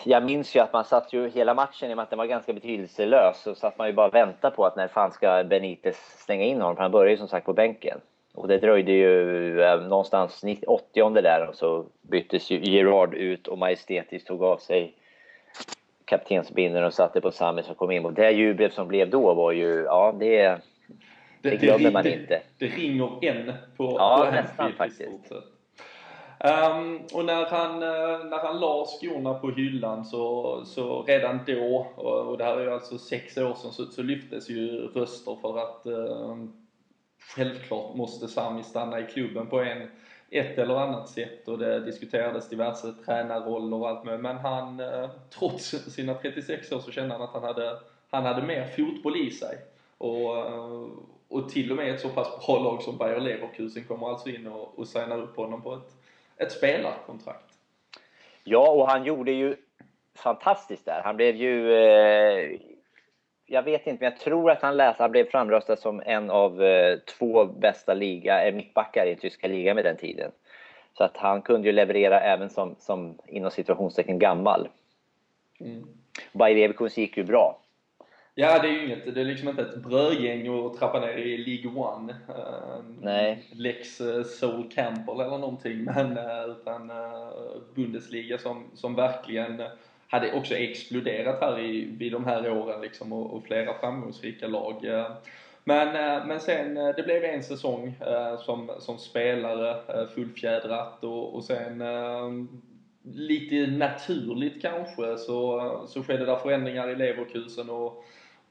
[0.05, 2.27] jag minns ju att man satt ju hela matchen, i och med att den var
[2.27, 5.97] ganska betydelselös, så satt man ju bara och väntade på att när fan ska Benitez
[5.97, 6.77] stänga in honom?
[6.77, 8.01] För han började ju som sagt på bänken.
[8.35, 13.49] Och det dröjde ju eh, någonstans 90 80 där och så byttes ju Gerard ut
[13.49, 14.95] och majestätiskt tog av sig
[16.05, 18.05] kaptensbindeln och satte på Sami som kom in.
[18.05, 20.59] Och det jublet som blev då var ju, ja det...
[21.43, 22.43] Det glömmer ring- man det, inte.
[22.59, 25.33] Det ringer än på, Ja, på nästan faktiskt.
[26.45, 31.87] Um, och när han, eh, när han la skorna på hyllan så, så redan då,
[31.97, 35.37] och, och det här är ju alltså sex år sedan, så, så lyftes ju röster
[35.43, 36.37] för att eh,
[37.19, 39.91] självklart måste Sami stanna i klubben på en,
[40.31, 44.21] ett eller annat sätt och det diskuterades diverse tränarroller och allt med.
[44.21, 47.79] Men han, uh, trots sina 36 år så kände han att han hade,
[48.11, 49.59] han hade mer fotboll i sig.
[49.99, 50.89] Och, uh,
[51.29, 54.47] och till och med ett så pass bra lag som Bayer Leverkusen kommer alltså in
[54.47, 56.02] och, och signar upp honom på ett,
[56.37, 57.53] ett spelarkontrakt.
[58.45, 59.57] Ja, och han gjorde ju
[60.15, 61.01] fantastiskt där.
[61.05, 61.75] Han blev ju...
[61.75, 62.61] Eh,
[63.47, 66.63] jag vet inte, men jag tror att han läste, han blev framröstad som en av
[66.63, 70.33] eh, två bästa liga, eh, mittbackar i tyska ligan med den tiden.
[70.99, 74.69] Så att han kunde ju leverera även som, som inom situationstecken gammal.
[75.61, 75.87] Mm.
[76.33, 77.62] Bayer Leverkusen gick ju bra.
[78.35, 81.37] Ja, det är ju inget, det är liksom inte ett brödgäng att trappa ner i
[81.39, 82.13] League One.
[82.29, 83.45] Eh, Nej.
[83.53, 87.29] Lex eh, Soul Campbell eller någonting, men eh, utan eh,
[87.75, 89.63] Bundesliga som, som verkligen
[90.09, 94.85] hade också exploderat här i, vid de här åren liksom och, och flera framgångsrika lag.
[95.65, 95.93] Men,
[96.29, 97.95] men sen, det blev en säsong
[98.45, 102.31] som, som spelare, fullfjädrat och, och sen eh,
[103.03, 108.05] lite naturligt kanske så, så skedde det förändringar i Leverkusen och,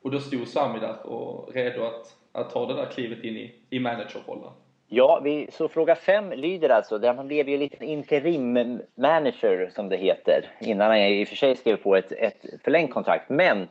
[0.03, 3.55] och då stod Sami där och redo att, att ta det där klivet in i,
[3.69, 4.51] i managerrollen.
[4.87, 9.89] Ja, vi, så fråga fem lyder alltså, där man blev ju lite interim manager som
[9.89, 13.29] det heter, innan han i och för sig skrev på ett, ett förlängt kontrakt.
[13.29, 13.67] Men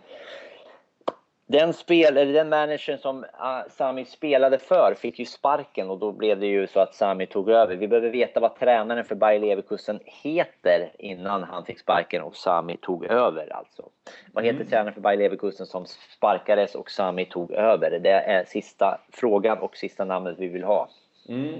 [1.50, 6.12] den, spel, eller den managern som uh, Sami spelade för fick ju sparken och då
[6.12, 7.76] blev det ju så att Sami tog över.
[7.76, 12.76] Vi behöver veta vad tränaren för Bayer Leverkusen heter innan han fick sparken och Sami
[12.76, 13.88] tog över alltså.
[14.32, 15.86] Vad heter tränaren för Bayer Leverkusen som
[16.16, 17.98] sparkades och Sami tog över?
[17.98, 20.88] Det är sista frågan och sista namnet vi vill ha.
[21.28, 21.54] Mm.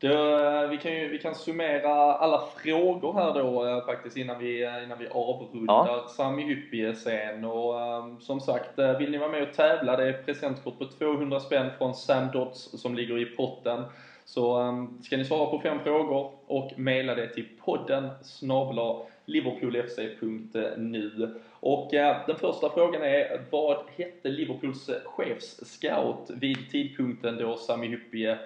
[0.00, 4.38] Då, eh, vi, kan ju, vi kan summera alla frågor här då eh, faktiskt innan
[4.38, 6.06] vi, eh, innan vi avrundar Ja.
[6.16, 10.22] Sami Hyppie sen och eh, som sagt, vill ni vara med och tävla, det är
[10.22, 13.84] presentkort på 200 spänn från Sam Dodds som ligger i potten.
[14.24, 21.34] Så eh, ska ni svara på fem frågor och mejla det till podden snabla liverpoolfc.nu.
[21.60, 21.88] Och
[22.26, 28.38] den första frågan är, vad hette Liverpools chefsscout vid tidpunkten då Sami Hyppie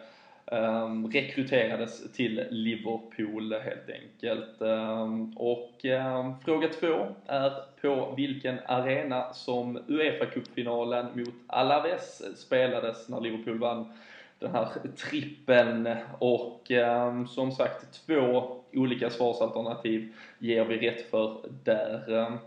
[0.51, 4.63] um, rekryterades till Liverpool helt enkelt.
[4.63, 13.21] Um, och um, fråga två är på vilken arena som Uefa-cupfinalen mot Alaves spelades när
[13.21, 13.93] Liverpool vann
[14.39, 22.39] den här trippeln och um, som sagt två olika svarsalternativ ger vi rätt för där.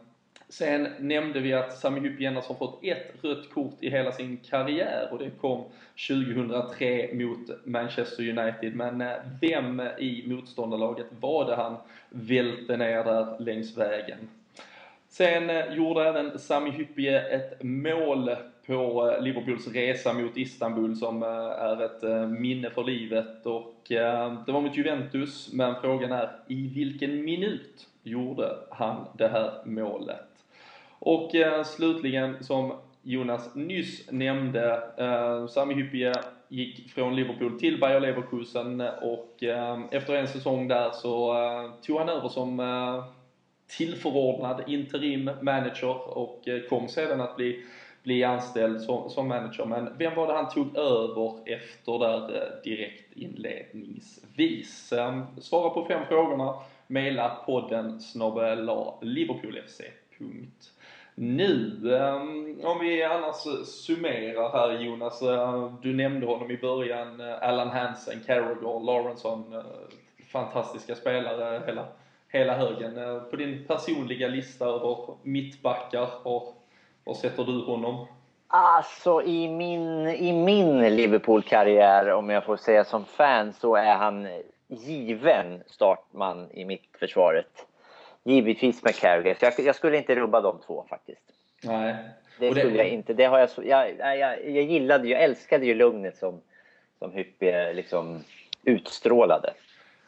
[0.54, 4.38] Sen nämnde vi att Sami Hyppie endast har fått ett rött kort i hela sin
[4.38, 5.64] karriär och det kom
[6.08, 8.76] 2003 mot Manchester United.
[8.76, 11.76] Men eh, vem i motståndarlaget var det han
[12.10, 14.18] välte ner där längs vägen?
[15.10, 18.36] Sen eh, gjorde även Sami Hyppie ett mål
[18.66, 23.76] på eh, Liverpools resa mot Istanbul som är ett minne för livet och
[24.46, 30.32] det var mot Juventus men frågan är i vilken minut gjorde han det här målet?
[31.06, 36.14] Och eh, slutligen, som Jonas nyss nämnde, eh, Sami Hyppie
[36.48, 41.98] gick från Liverpool till Bayer Leverkusen och eh, efter en säsong där så eh, tog
[41.98, 43.06] han över som eh,
[43.78, 47.66] tillförordnad interim manager och eh, kom sedan att bli,
[48.04, 49.66] bli anställd som, som manager.
[49.66, 54.94] Men vem var det han tog över efter där eh, direkt inledningsvis?
[54.94, 56.56] Ehm, svara på fem frågorna.
[56.88, 58.70] Maila podden snabel
[59.02, 60.73] liverpoolfc.se
[61.15, 61.80] nu.
[61.95, 65.22] Ehm, om vi annars summerar här Jonas.
[65.22, 67.19] Ehm, du nämnde honom i början.
[67.19, 69.53] Eh, Alan Hansen, Carragher, Lawrenson.
[69.53, 69.61] Eh,
[70.31, 71.85] fantastiska spelare hela,
[72.30, 72.98] hela högen.
[72.98, 76.44] Eh, på din personliga lista över mittbackar, var,
[77.03, 78.07] var sätter du honom?
[78.48, 84.27] Alltså i min, i min Liverpool-karriär, om jag får säga som fan, så är han
[84.68, 87.65] given startman i mittförsvaret.
[88.24, 89.38] Givetvis med Carragher.
[89.40, 91.22] Jag, jag, skulle inte rubba de två faktiskt.
[91.64, 91.95] Nej.
[92.40, 93.14] Det, det skulle jag inte.
[93.14, 96.41] Det har jag, jag, jag, jag gillade jag älskade ju lugnet som,
[97.00, 98.24] som Hyppie liksom
[98.64, 99.54] utstrålade.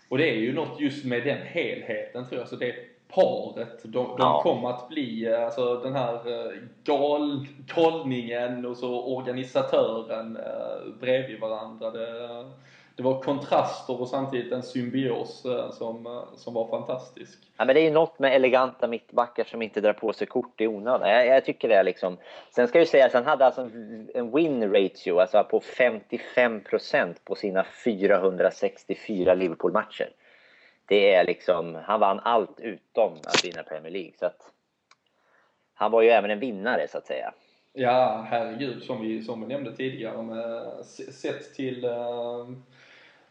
[0.10, 2.48] Och det är ju något just med den helheten tror jag.
[2.48, 2.76] Så det
[3.08, 4.42] paret, de, de ja.
[4.44, 6.52] kom att bli alltså den här eh,
[6.84, 11.92] gal, galningen och så organisatören eh, bredvid varandra.
[11.92, 12.52] Det,
[12.96, 17.40] det var kontraster och samtidigt en symbios eh, som, eh, som var fantastisk.
[17.58, 20.62] Ja, men det är ju något med eleganta mittbackar som inte drar på sig kort
[20.62, 21.10] i onödan.
[21.10, 22.18] Jag, jag tycker det är liksom...
[22.56, 23.62] Sen ska ju sägas att han hade alltså
[24.14, 30.10] en win ratio alltså på 55% på sina 464 Liverpool-matcher.
[30.86, 31.76] Det är liksom...
[31.76, 34.14] Han vann allt utom att vinna Premier League.
[34.20, 34.52] Så att,
[35.74, 37.34] han var ju även en vinnare så att säga.
[37.74, 41.86] Ja, herregud, som vi, som vi nämnde tidigare, med, sett till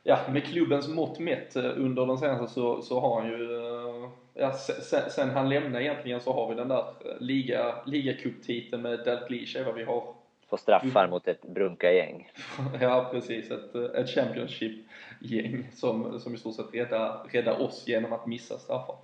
[0.06, 4.08] ja, med klubbens mått mätt eh, under den senaste så, så har han ju, eh,
[4.34, 9.04] ja, sen, sen han lämnade egentligen så har vi den där eh, liga, ligacuptiteln med
[9.04, 10.04] Dalglish vad vi har.
[10.48, 12.30] På straffar mot ett brunka-gäng.
[12.80, 13.50] ja, precis.
[13.50, 18.96] Ett, ett Championship-gäng som, som i stort sett räddar, räddar oss genom att missa straffar.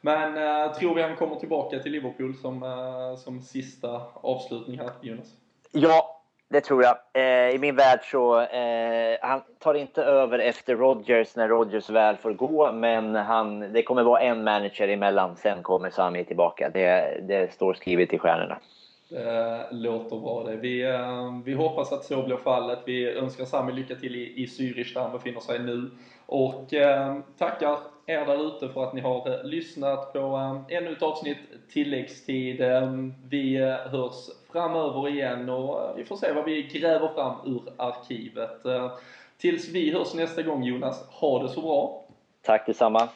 [0.00, 4.90] Men äh, tror vi han kommer tillbaka till Liverpool som, äh, som sista avslutning här,
[5.00, 5.34] Jonas?
[5.72, 6.17] Ja,
[6.50, 6.96] det tror jag.
[7.14, 12.16] Eh, I min värld så, eh, han tar inte över efter Rodgers när Rodgers väl
[12.16, 16.70] får gå, men han, det kommer vara en manager emellan, sen kommer Sami tillbaka.
[16.70, 18.58] Det, det står skrivet i stjärnorna.
[19.10, 20.56] Eh, det låter bra det.
[20.56, 22.78] Vi, eh, vi hoppas att så blir fallet.
[22.84, 25.90] Vi önskar Sami lycka till i, i Zürich där han befinner sig nu.
[26.26, 30.92] Och eh, tackar er där ute för att ni har eh, lyssnat på eh, ännu
[30.92, 31.38] ett avsnitt
[31.70, 32.60] tilläggstid.
[32.60, 32.92] Eh,
[33.28, 33.56] vi
[33.90, 38.62] hörs framöver igen och vi får se vad vi gräver fram ur arkivet.
[39.38, 42.04] Tills vi hörs nästa gång Jonas, ha det så bra!
[42.42, 43.08] Tack detsamma!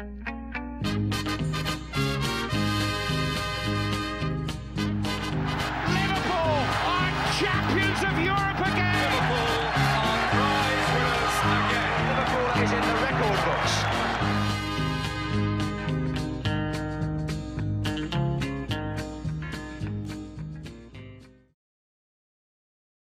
[0.00, 0.39] Bye.